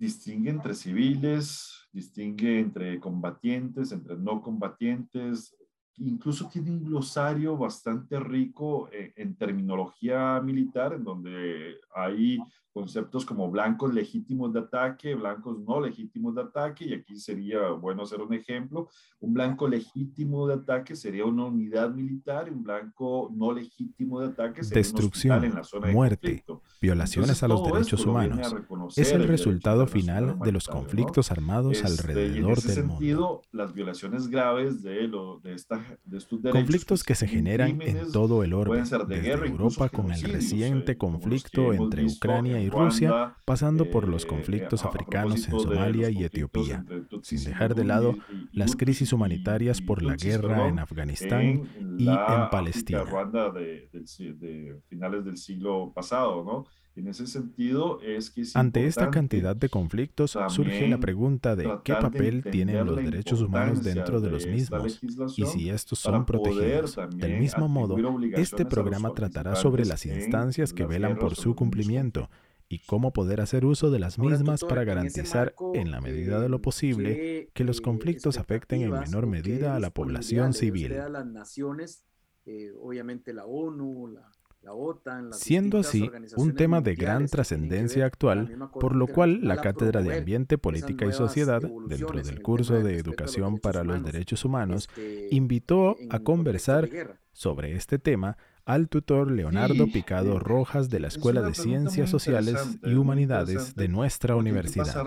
distingue 0.02 0.50
entre 0.50 0.74
civiles, 0.74 1.88
distingue 1.94 2.60
entre 2.60 3.00
combatientes, 3.00 3.92
entre 3.92 4.18
no 4.18 4.42
combatientes, 4.42 5.56
incluso 5.98 6.50
tiene 6.50 6.72
un 6.72 6.84
glosario 6.84 7.56
bastante 7.56 8.20
rico 8.20 8.90
eh, 8.92 9.14
en 9.16 9.36
terminología 9.36 10.42
militar, 10.42 10.94
en 10.94 11.04
donde 11.04 11.76
hay 11.94 12.40
conceptos 12.74 13.26
como 13.26 13.52
blancos 13.52 13.94
legítimos 13.94 14.52
de 14.54 14.62
ataque, 14.62 15.14
blancos 15.14 15.60
no 15.60 15.80
legítimos 15.80 16.34
de 16.34 16.42
ataque, 16.42 16.86
y 16.86 16.94
aquí 16.96 17.16
sería 17.18 17.70
bueno 17.70 18.02
hacer 18.02 18.22
un 18.22 18.34
ejemplo. 18.34 18.90
Un 19.20 19.34
blanco 19.34 19.68
legítimo 19.68 20.48
de 20.48 20.56
ataque 20.56 20.96
sería 20.96 21.26
una 21.26 21.46
unidad 21.46 21.92
militar 21.92 22.48
y 22.48 22.52
un 22.52 22.64
blanco 22.64 23.30
no 23.36 23.52
legítimo 23.52 24.20
de 24.20 24.30
ataque 24.30 24.64
sería 24.64 24.82
Destrucción, 24.82 25.44
en 25.44 25.54
la 25.54 25.64
zona 25.64 25.88
de 25.88 25.94
muerte, 25.94 26.44
violaciones 26.82 27.44
a 27.44 27.48
los 27.48 27.64
derechos 27.64 28.06
humanos. 28.06 28.56
Es 28.96 29.12
el 29.12 29.28
resultado 29.28 29.86
final 29.86 30.40
de 30.40 30.52
los 30.52 30.68
conflictos 30.68 31.32
armados 31.32 31.78
este, 31.78 31.88
alrededor 31.88 32.60
del 32.62 32.76
sentido, 32.76 33.20
mundo. 33.22 33.42
las 33.52 33.74
violaciones 33.74 34.28
graves 34.28 34.82
de, 34.82 35.08
lo, 35.08 35.40
de, 35.42 35.54
esta, 35.54 35.80
de 36.04 36.18
estos 36.18 36.42
derechos 36.42 36.60
Conflictos 36.60 37.04
que 37.04 37.16
se 37.16 37.28
generan 37.28 37.82
en 37.82 38.12
todo 38.12 38.44
el 38.44 38.54
orbe, 38.54 38.82
de 38.82 38.98
desde 39.06 39.22
guerra, 39.22 39.48
Europa 39.48 39.90
con 39.90 40.12
el 40.12 40.22
reciente 40.24 40.94
eh, 40.94 40.96
que 40.96 40.98
conflicto 40.98 41.74
entre 41.74 42.04
visto 42.04 42.18
Ucrania 42.18 42.60
y 42.60 42.70
Rusia, 42.70 43.36
pasando 43.46 43.90
por 43.90 44.08
los 44.08 44.24
eh, 44.26 44.28
conflictos 44.28 44.84
africanos 44.84 45.48
en 45.48 45.60
Somalia 45.60 46.10
y 46.10 46.24
Etiopía, 46.24 46.84
sin 47.22 47.44
dejar 47.44 47.76
de 47.76 47.84
lado 47.84 48.16
y- 48.32 48.58
las 48.58 48.76
crisis 48.76 49.14
humanitarias 49.14 49.82
por 49.82 50.02
la 50.02 50.16
guerra 50.16 50.68
en 50.68 50.80
Afganistán 50.80 51.64
y 52.04 52.10
en 52.10 52.50
Palestina. 52.50 53.04
Ruanda 53.04 53.50
de, 53.52 53.90
de 53.92 54.82
finales 54.88 55.26
del 55.26 55.38
siglo 55.38 55.92
pasado, 55.94 56.44
¿no? 56.44 56.66
En 56.94 57.08
ese 57.08 57.26
sentido 57.26 58.02
es 58.02 58.30
que 58.30 58.42
es 58.42 58.56
Ante 58.56 58.86
esta 58.86 59.10
cantidad 59.12 59.56
de 59.56 59.70
conflictos 59.70 60.38
surge 60.50 60.90
la 60.90 60.98
pregunta 60.98 61.56
de 61.56 61.80
qué 61.86 61.94
de 61.94 62.02
papel 62.02 62.44
tienen 62.44 62.86
los 62.86 62.98
derechos 62.98 63.42
humanos 63.42 63.82
dentro 63.82 64.20
de 64.20 64.30
los 64.30 64.46
mismos 64.46 65.00
y 65.38 65.46
si 65.46 65.70
estos 65.70 66.00
son 66.00 66.26
protegidos. 66.26 66.98
Del 67.16 67.40
mismo 67.40 67.70
modo, 67.70 67.96
este 68.34 68.66
programa 68.66 69.14
tratará 69.14 69.56
sobre 69.56 69.86
las 69.86 70.06
instancias 70.06 70.74
que 70.74 70.86
velan 70.86 71.18
por 71.18 71.36
su 71.36 71.56
cumplimiento 71.56 72.30
y 72.72 72.80
cómo 72.80 73.12
poder 73.12 73.42
hacer 73.42 73.66
uso 73.66 73.92
de 73.92 74.00
las 74.00 74.18
mismas 74.18 74.64
para 74.64 74.86
garantizar, 74.86 75.54
en 75.74 75.92
la 75.92 76.00
medida 76.00 76.40
de 76.40 76.48
lo 76.48 76.58
eh, 76.58 76.62
posible, 76.62 77.16
¿qué, 77.16 77.50
que 77.54 77.64
los 77.66 77.80
eh, 77.80 77.82
conflictos 77.82 78.38
afecten 78.38 78.82
en 78.82 78.92
menor 78.92 79.28
medida 79.28 79.76
a 79.76 79.80
la 79.82 79.90
población 79.90 80.54
civil. 80.54 80.86
usted 80.86 81.00
a 81.00 81.10
las 81.10 81.26
naciones, 81.26 82.06
eh, 82.46 82.72
obviamente 82.80 83.34
la 83.34 83.46
ONU, 83.46 84.08
la, 84.08 84.32
la 84.62 84.74
OTAN, 84.74 85.32
las 85.32 85.40
Siendo 85.40 85.80
así 85.80 86.10
un 86.38 86.54
tema 86.56 86.80
de 86.80 86.96
gran 86.96 87.28
trascendencia 87.28 88.06
actual, 88.06 88.70
por 88.80 88.96
lo 88.96 89.08
cual 89.08 89.42
la 89.42 89.58
Cátedra 89.58 90.02
de 90.02 90.18
Ambiente, 90.18 90.58
Política 90.58 91.06
y 91.06 91.12
Sociedad, 91.12 91.62
dentro 91.88 92.22
del 92.22 92.30
el 92.30 92.42
curso 92.42 92.82
de 92.82 92.96
Educación 92.96 93.58
para 93.58 93.84
los 93.84 94.02
Derechos 94.02 94.46
Humanos, 94.46 94.88
este, 94.96 95.28
invitó 95.32 95.98
a 96.10 96.20
conversar 96.20 97.18
sobre 97.34 97.76
este 97.76 98.00
tema 98.00 98.38
al 98.66 98.90
tutor 98.90 99.32
Leonardo 99.32 99.88
Picado 99.88 100.40
Rojas 100.40 100.90
de 100.90 101.00
la 101.00 101.08
es 101.08 101.16
Escuela 101.16 101.42
de 101.42 101.54
Ciencias 101.54 102.10
Sociales 102.10 102.80
y 102.84 102.94
Humanidades 102.94 103.76
de 103.76 103.88
nuestra 103.88 104.36
universidad. 104.36 105.06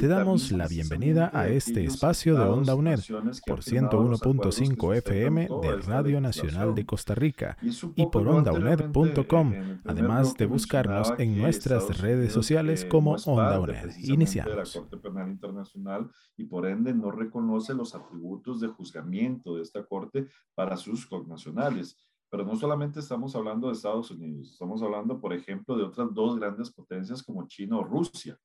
Te 0.00 0.08
damos 0.08 0.52
la 0.52 0.66
bienvenida 0.66 1.30
a 1.32 1.48
este 1.48 1.84
espacio 1.84 2.36
de 2.36 2.44
Onda 2.44 2.74
UNED 2.74 3.00
por 3.46 3.60
han 3.60 3.70
firmado 3.70 4.08
los 4.08 4.22
acuerdos 4.22 4.56
que 4.56 4.62
101.5 4.62 4.96
sustentan 4.96 4.96
FM 4.96 5.48
de 5.62 5.76
esta 5.78 5.80
Radio 5.82 6.20
Nacional 6.20 6.74
de. 6.74 6.86
Costa 6.86 7.14
Rica 7.14 7.58
Y, 7.60 8.06
por 8.06 8.26
ondauned.com, 8.28 9.52
además 9.84 10.34
de 10.34 10.46
buscarnos 10.46 11.12
en 11.18 11.36
nuestras 11.36 12.00
redes 12.00 12.32
sociales 12.32 12.84
como 12.84 13.16
Onda 13.26 13.60
UNED. 13.60 13.96
Iniciamos. 13.98 14.72
Corte 14.72 14.96
Penal 14.96 15.30
Internacional 15.30 16.10
y 16.36 16.44
por 16.44 16.66
ende 16.66 16.94
no 16.94 17.10
reconoce 17.10 17.74
los 17.74 17.94
atributos 17.94 18.60
de 18.60 18.68
juzgamiento 18.68 19.56
de 19.56 19.62
esta 19.62 19.84
Corte 19.84 20.28
para 20.54 20.76
sus 20.76 21.06
connacionales. 21.06 21.96
Pero 22.30 22.44
no 22.44 22.56
solamente 22.56 23.00
estamos 23.00 23.36
hablando 23.36 23.68
de 23.68 23.74
Estados 23.74 24.10
Unidos, 24.10 24.52
estamos 24.52 24.82
hablando, 24.82 25.20
por 25.20 25.32
ejemplo, 25.32 25.76
de 25.76 25.84
otras 25.84 26.12
dos 26.12 26.36
grandes 26.38 26.70
potencias 26.70 27.22
como 27.22 27.46
China 27.46 27.78
o 27.78 27.84
Rusia. 27.84 28.38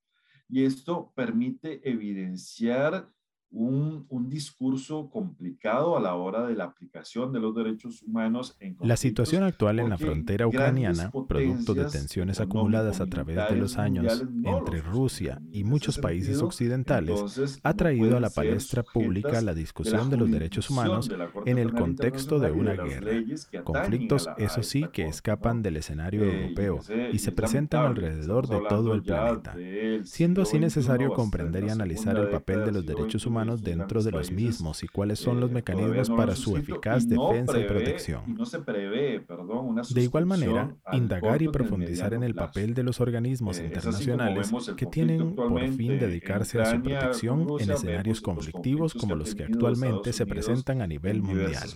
Y 0.48 0.64
esto 0.64 1.12
permite 1.14 1.88
evidenciar 1.88 3.08
un, 3.52 4.06
un 4.08 4.28
discurso 4.28 5.10
complicado 5.10 5.96
a 5.96 6.00
la 6.00 6.14
hora 6.14 6.46
de 6.46 6.54
la 6.54 6.64
aplicación 6.64 7.32
de 7.32 7.40
los 7.40 7.54
derechos 7.54 8.02
humanos 8.02 8.56
en 8.60 8.76
La 8.80 8.96
situación 8.96 9.42
actual 9.42 9.78
en 9.78 9.90
la 9.90 9.98
frontera 9.98 10.46
ucraniana, 10.46 11.10
producto 11.28 11.74
de 11.74 11.84
tensiones 11.84 12.40
acumuladas 12.40 13.00
a 13.00 13.06
través 13.06 13.36
de 13.50 13.56
los 13.56 13.76
años 13.78 14.24
no 14.30 14.58
entre 14.58 14.80
Rusia 14.80 15.40
y 15.52 15.64
muchos 15.64 15.98
países 15.98 16.28
sentido, 16.28 16.46
occidentales, 16.46 17.10
entonces, 17.10 17.60
ha 17.62 17.70
no 17.70 17.76
traído 17.76 18.16
a 18.16 18.20
la 18.20 18.30
palestra 18.30 18.82
pública 18.82 19.32
la 19.32 19.40
de 19.40 19.42
la 19.42 19.54
discusión 19.54 20.08
de 20.08 20.16
los 20.16 20.30
derechos 20.30 20.70
humanos 20.70 21.08
de 21.08 21.16
en 21.46 21.58
el 21.58 21.72
contexto 21.72 22.38
de 22.38 22.50
una 22.52 22.72
guerra. 22.74 23.12
Conflictos, 23.64 24.28
eso 24.38 24.62
sí, 24.62 24.86
que 24.92 25.06
escapan 25.06 25.62
del 25.62 25.76
escenario 25.76 26.22
Eh, 26.22 26.42
europeo 26.42 26.80
y 27.12 27.18
se 27.18 27.30
es 27.30 27.34
presentan 27.34 27.86
alrededor 27.86 28.48
de 28.48 28.60
todo 28.68 28.94
el 28.94 29.02
planeta, 29.02 29.56
siendo 30.04 30.42
así 30.42 30.58
necesario 30.58 31.12
comprender 31.12 31.64
y 31.64 31.70
analizar 31.70 32.16
el 32.16 32.28
papel 32.28 32.64
de 32.64 32.72
los 32.72 32.86
derechos 32.86 33.22
XXI, 33.22 33.41
humanos 33.42 33.62
dentro 33.62 34.02
de 34.02 34.10
los 34.10 34.30
mismos 34.30 34.82
y 34.82 34.88
cuáles 34.88 35.18
son 35.18 35.40
los 35.40 35.50
eh, 35.50 35.54
mecanismos 35.54 36.10
para 36.10 36.36
su 36.36 36.56
eficaz 36.56 37.08
defensa 37.08 37.58
y 37.58 37.64
protección. 37.64 38.22
De 39.94 40.02
igual 40.02 40.26
manera, 40.26 40.74
indagar 40.92 41.42
y 41.42 41.48
profundizar 41.48 42.14
en 42.14 42.22
el 42.22 42.34
papel 42.34 42.74
de 42.74 42.82
los 42.82 43.00
organismos 43.00 43.42
Eh, 43.58 43.66
internacionales 43.66 44.52
que 44.76 44.86
tienen 44.86 45.34
por 45.34 45.66
fin 45.68 45.98
dedicarse 45.98 46.60
a 46.60 46.66
su 46.66 46.82
protección 46.82 47.46
en 47.58 47.70
escenarios 47.70 48.20
conflictivos 48.20 48.94
como 48.94 49.14
los 49.14 49.34
que 49.34 49.44
actualmente 49.44 50.12
se 50.12 50.26
presentan 50.26 50.82
a 50.82 50.86
nivel 50.86 51.22
mundial. 51.22 51.68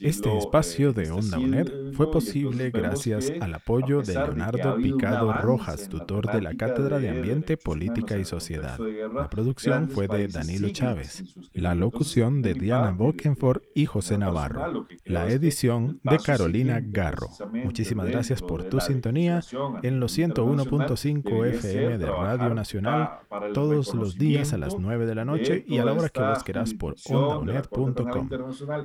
Este 0.00 0.36
espacio 0.36 0.90
eh, 0.90 0.92
de 0.92 1.02
este 1.02 1.14
Onda 1.14 1.38
UNED 1.38 1.92
fue 1.92 2.10
posible 2.10 2.70
gracias 2.70 3.32
al 3.40 3.54
apoyo 3.54 4.02
de 4.02 4.14
Leonardo 4.14 4.76
Picado 4.76 5.32
Rojas, 5.32 5.88
tutor 5.88 6.30
de 6.32 6.40
la 6.40 6.54
Cátedra 6.54 6.98
de 6.98 7.10
Ambiente, 7.10 7.56
Política 7.56 8.18
y 8.18 8.24
Sociedad. 8.24 8.78
La 9.14 9.28
producción 9.28 9.81
fue 9.88 10.08
de 10.08 10.28
Danilo 10.28 10.68
Chávez, 10.70 11.24
la 11.52 11.74
locución 11.74 12.42
de 12.42 12.54
Diana 12.54 12.90
Bokenford 12.90 13.62
y 13.74 13.86
José 13.86 14.18
Navarro, 14.18 14.86
la 15.04 15.28
edición 15.28 16.00
de 16.02 16.18
Carolina 16.18 16.80
Garro. 16.82 17.28
Muchísimas 17.64 18.08
gracias 18.08 18.42
por 18.42 18.64
tu 18.64 18.80
sintonía 18.80 19.40
en 19.82 20.00
los 20.00 20.18
internacional, 20.18 20.68
101.5 20.68 21.22
debería 21.22 21.60
ser 21.60 21.82
FM 21.82 21.98
de 21.98 22.06
Radio 22.06 22.54
Nacional 22.54 23.10
todos 23.54 23.94
los 23.94 24.16
días 24.16 24.52
a 24.52 24.58
las 24.58 24.72
reconocimiento 24.72 24.82
9 24.82 25.06
de 25.06 25.14
la 25.14 25.24
noche 25.24 25.64
y 25.66 25.78
a 25.78 25.84
la 25.84 25.92
hora 25.92 26.08
que 26.08 26.20
vos 26.20 26.42
querás 26.42 26.74
por 26.74 26.96
ondaunet.com. 27.08 28.28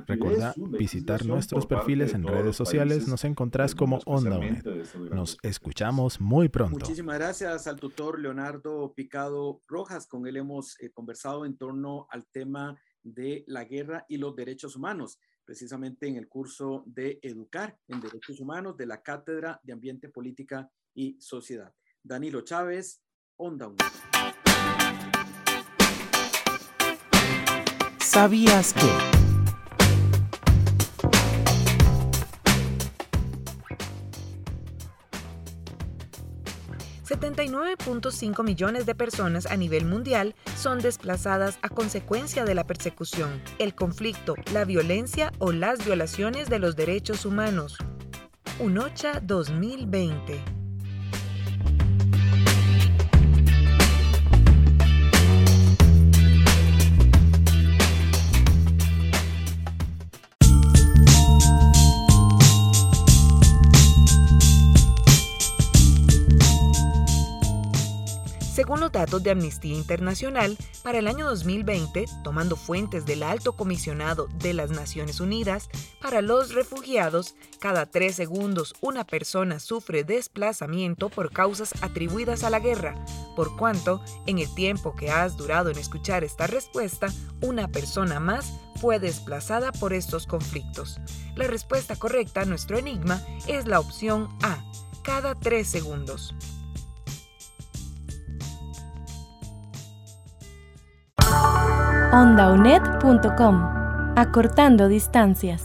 Recordá 0.06 0.52
su 0.52 0.66
visitar 0.68 1.24
nuestros 1.26 1.66
perfiles 1.66 2.14
en 2.14 2.26
redes 2.26 2.56
sociales, 2.56 3.08
nos 3.08 3.24
encontrás 3.24 3.74
como 3.74 3.96
mundo, 3.96 4.10
Onda 4.10 4.38
UNED. 4.38 4.56
especialmente 4.56 4.70
de 4.70 4.82
estos 4.82 5.00
grandes 5.00 5.16
Nos 5.16 5.38
escuchamos 5.42 6.20
muy 6.20 6.48
pronto. 6.48 6.78
Muchísimas 6.78 7.18
gracias 7.18 7.66
al 7.66 7.76
tutor 7.76 8.18
Leonardo 8.18 8.92
Picado 8.94 9.60
Rojas. 9.66 10.06
Con 10.06 10.26
él 10.26 10.36
hemos 10.36 10.78
eh, 10.88 10.92
conversado 10.92 11.44
en 11.44 11.56
torno 11.56 12.06
al 12.10 12.26
tema 12.26 12.80
de 13.02 13.44
la 13.46 13.64
guerra 13.64 14.04
y 14.08 14.16
los 14.16 14.34
derechos 14.34 14.76
humanos, 14.76 15.18
precisamente 15.44 16.08
en 16.08 16.16
el 16.16 16.28
curso 16.28 16.84
de 16.86 17.18
Educar 17.22 17.78
en 17.88 18.00
Derechos 18.00 18.40
Humanos 18.40 18.76
de 18.76 18.86
la 18.86 19.02
Cátedra 19.02 19.60
de 19.62 19.72
Ambiente, 19.72 20.08
Política 20.08 20.70
y 20.94 21.16
Sociedad. 21.20 21.72
Danilo 22.02 22.42
Chávez, 22.42 23.02
Onda 23.36 23.68
UNED. 23.68 23.78
¿Sabías 28.00 28.72
que? 28.72 29.27
$79.5 37.20 38.44
millones 38.44 38.86
de 38.86 38.94
personas 38.94 39.46
a 39.46 39.56
nivel 39.56 39.84
mundial 39.84 40.34
son 40.56 40.78
desplazadas 40.78 41.58
a 41.62 41.68
consecuencia 41.68 42.44
de 42.44 42.54
la 42.54 42.66
persecución, 42.66 43.42
el 43.58 43.74
conflicto, 43.74 44.34
la 44.52 44.64
violencia 44.64 45.32
o 45.38 45.52
las 45.52 45.84
violaciones 45.84 46.48
de 46.48 46.58
los 46.58 46.76
derechos 46.76 47.24
humanos. 47.24 47.78
UNOCHA 48.60 49.20
2020 49.20 50.57
datos 68.92 69.22
de 69.22 69.30
Amnistía 69.30 69.74
Internacional, 69.74 70.56
para 70.82 70.98
el 70.98 71.08
año 71.08 71.26
2020, 71.26 72.06
tomando 72.22 72.56
fuentes 72.56 73.04
del 73.06 73.22
Alto 73.22 73.52
Comisionado 73.52 74.28
de 74.38 74.54
las 74.54 74.70
Naciones 74.70 75.20
Unidas 75.20 75.68
para 76.00 76.22
los 76.22 76.54
Refugiados, 76.54 77.34
cada 77.58 77.86
tres 77.86 78.16
segundos 78.16 78.74
una 78.80 79.04
persona 79.04 79.60
sufre 79.60 80.04
desplazamiento 80.04 81.08
por 81.08 81.32
causas 81.32 81.74
atribuidas 81.82 82.44
a 82.44 82.50
la 82.50 82.60
guerra, 82.60 82.94
por 83.36 83.56
cuanto, 83.56 84.02
en 84.26 84.38
el 84.38 84.52
tiempo 84.54 84.94
que 84.94 85.10
has 85.10 85.36
durado 85.36 85.70
en 85.70 85.78
escuchar 85.78 86.24
esta 86.24 86.46
respuesta, 86.46 87.08
una 87.40 87.68
persona 87.68 88.20
más 88.20 88.52
fue 88.80 88.98
desplazada 88.98 89.72
por 89.72 89.92
estos 89.92 90.26
conflictos? 90.26 91.00
La 91.34 91.46
respuesta 91.46 91.96
correcta 91.96 92.42
a 92.42 92.44
nuestro 92.44 92.78
enigma 92.78 93.22
es 93.46 93.66
la 93.66 93.80
opción 93.80 94.28
A, 94.42 94.64
cada 95.02 95.34
tres 95.34 95.68
segundos. 95.68 96.34
ondaunet.com 102.12 103.78
Acortando 104.16 104.88
distancias. 104.88 105.62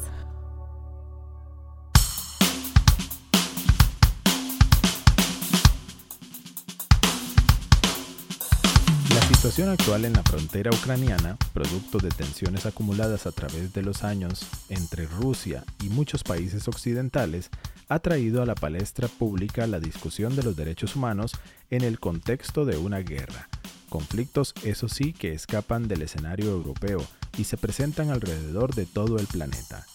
La 9.10 9.21
situación 9.21 9.69
actual 9.69 10.06
en 10.06 10.13
la 10.13 10.23
frontera 10.23 10.69
ucraniana, 10.71 11.38
producto 11.54 11.97
de 11.97 12.10
tensiones 12.10 12.65
acumuladas 12.65 13.26
a 13.26 13.32
través 13.32 13.73
de 13.73 13.82
los 13.82 14.04
años 14.04 14.47
entre 14.69 15.06
Rusia 15.08 15.63
y 15.82 15.89
muchos 15.89 16.23
países 16.23 16.67
occidentales, 16.67 17.49
ha 17.89 17.99
traído 17.99 18.41
a 18.41 18.45
la 18.45 18.56
palestra 18.56 19.08
pública 19.08 19.65
la 19.67 19.80
discusión 19.80 20.36
de 20.36 20.43
los 20.43 20.56
derechos 20.56 20.95
humanos 20.95 21.32
en 21.69 21.84
el 21.84 21.99
contexto 21.99 22.65
de 22.65 22.78
una 22.78 22.99
guerra. 22.99 23.49
Conflictos, 23.93 24.56
eso 24.63 24.89
sí, 24.89 25.13
que 25.13 25.34
escapan 25.34 25.88
del 25.88 26.01
escenario 26.01 26.49
europeo 26.49 27.06
y 27.38 27.43
se 27.43 27.58
presentan 27.58 28.10
alrededor 28.10 28.73
de 28.73 28.88
todo 28.88 29.19
el 29.19 29.27
planeta, 29.27 29.86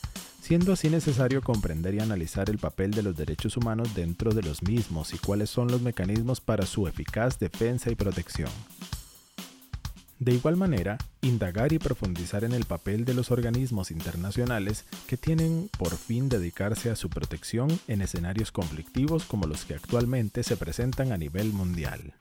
siendo 0.41 0.73
así 0.73 0.89
necesario 0.89 1.43
comprender 1.43 1.97
y 1.97 1.99
analizar 1.99 2.49
el 2.49 2.59
papel 2.59 2.93
de 2.93 3.03
los 3.03 3.17
derechos 3.17 3.57
humanos 3.57 3.97
dentro 3.97 4.33
de 4.35 4.45
los 4.45 4.63
mismos 4.63 5.15
y 5.15 5.19
cuáles 5.19 5.51
son 5.51 5.67
los 5.67 5.83
mecanismos 5.83 6.41
para 6.41 6.65
su 6.65 6.87
eficaz 6.87 7.41
defensa 7.41 7.91
y 7.91 7.97
protección. 7.97 8.53
De 10.21 10.33
igual 10.33 10.55
manera, 10.57 10.97
indagar 11.21 11.73
y 11.73 11.81
profundizar 11.81 12.45
en 12.45 12.53
el 12.53 12.67
papel 12.67 13.05
de 13.05 13.15
los 13.15 13.33
organismos 13.33 13.91
internacionales 13.91 14.85
que 15.09 15.17
tienen 15.17 15.71
por 15.77 15.97
fin 15.97 16.29
dedicarse 16.29 16.89
a 16.91 16.95
su 16.95 17.11
protección 17.11 17.81
en 17.89 18.03
escenarios 18.03 18.53
conflictivos 18.53 19.25
como 19.25 19.49
los 19.49 19.65
que 19.65 19.75
actualmente 19.75 20.45
se 20.45 20.57
presentan 20.57 21.11
a 21.11 21.19
nivel 21.19 21.53
mundial. 21.53 22.15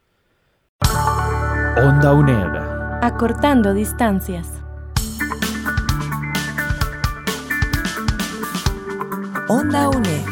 Onda 1.77 2.13
UNED. 2.13 2.53
Acortando 3.01 3.73
distancias. 3.73 4.47
Onda 9.47 9.89
UNED. 9.89 10.25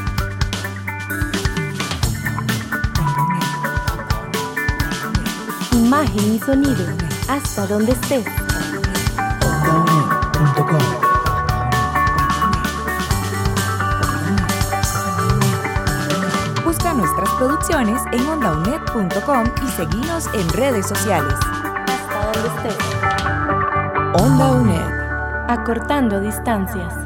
Imagen 5.74 6.36
y 6.36 6.40
sonido. 6.40 6.86
Hasta 7.30 7.68
donde 7.68 7.92
estés. 7.92 8.26
Busca 10.40 10.95
producciones 17.38 18.02
en 18.12 18.28
ondaunet.com 18.28 19.46
y 19.66 19.70
seguinos 19.70 20.28
en 20.34 20.50
redes 20.50 20.88
sociales. 20.88 21.34
Hasta 21.34 22.32
donde 22.32 22.70
estés. 22.70 24.22
Onda 24.22 24.52
UNED. 24.52 25.50
Acortando 25.50 26.20
distancias. 26.20 27.05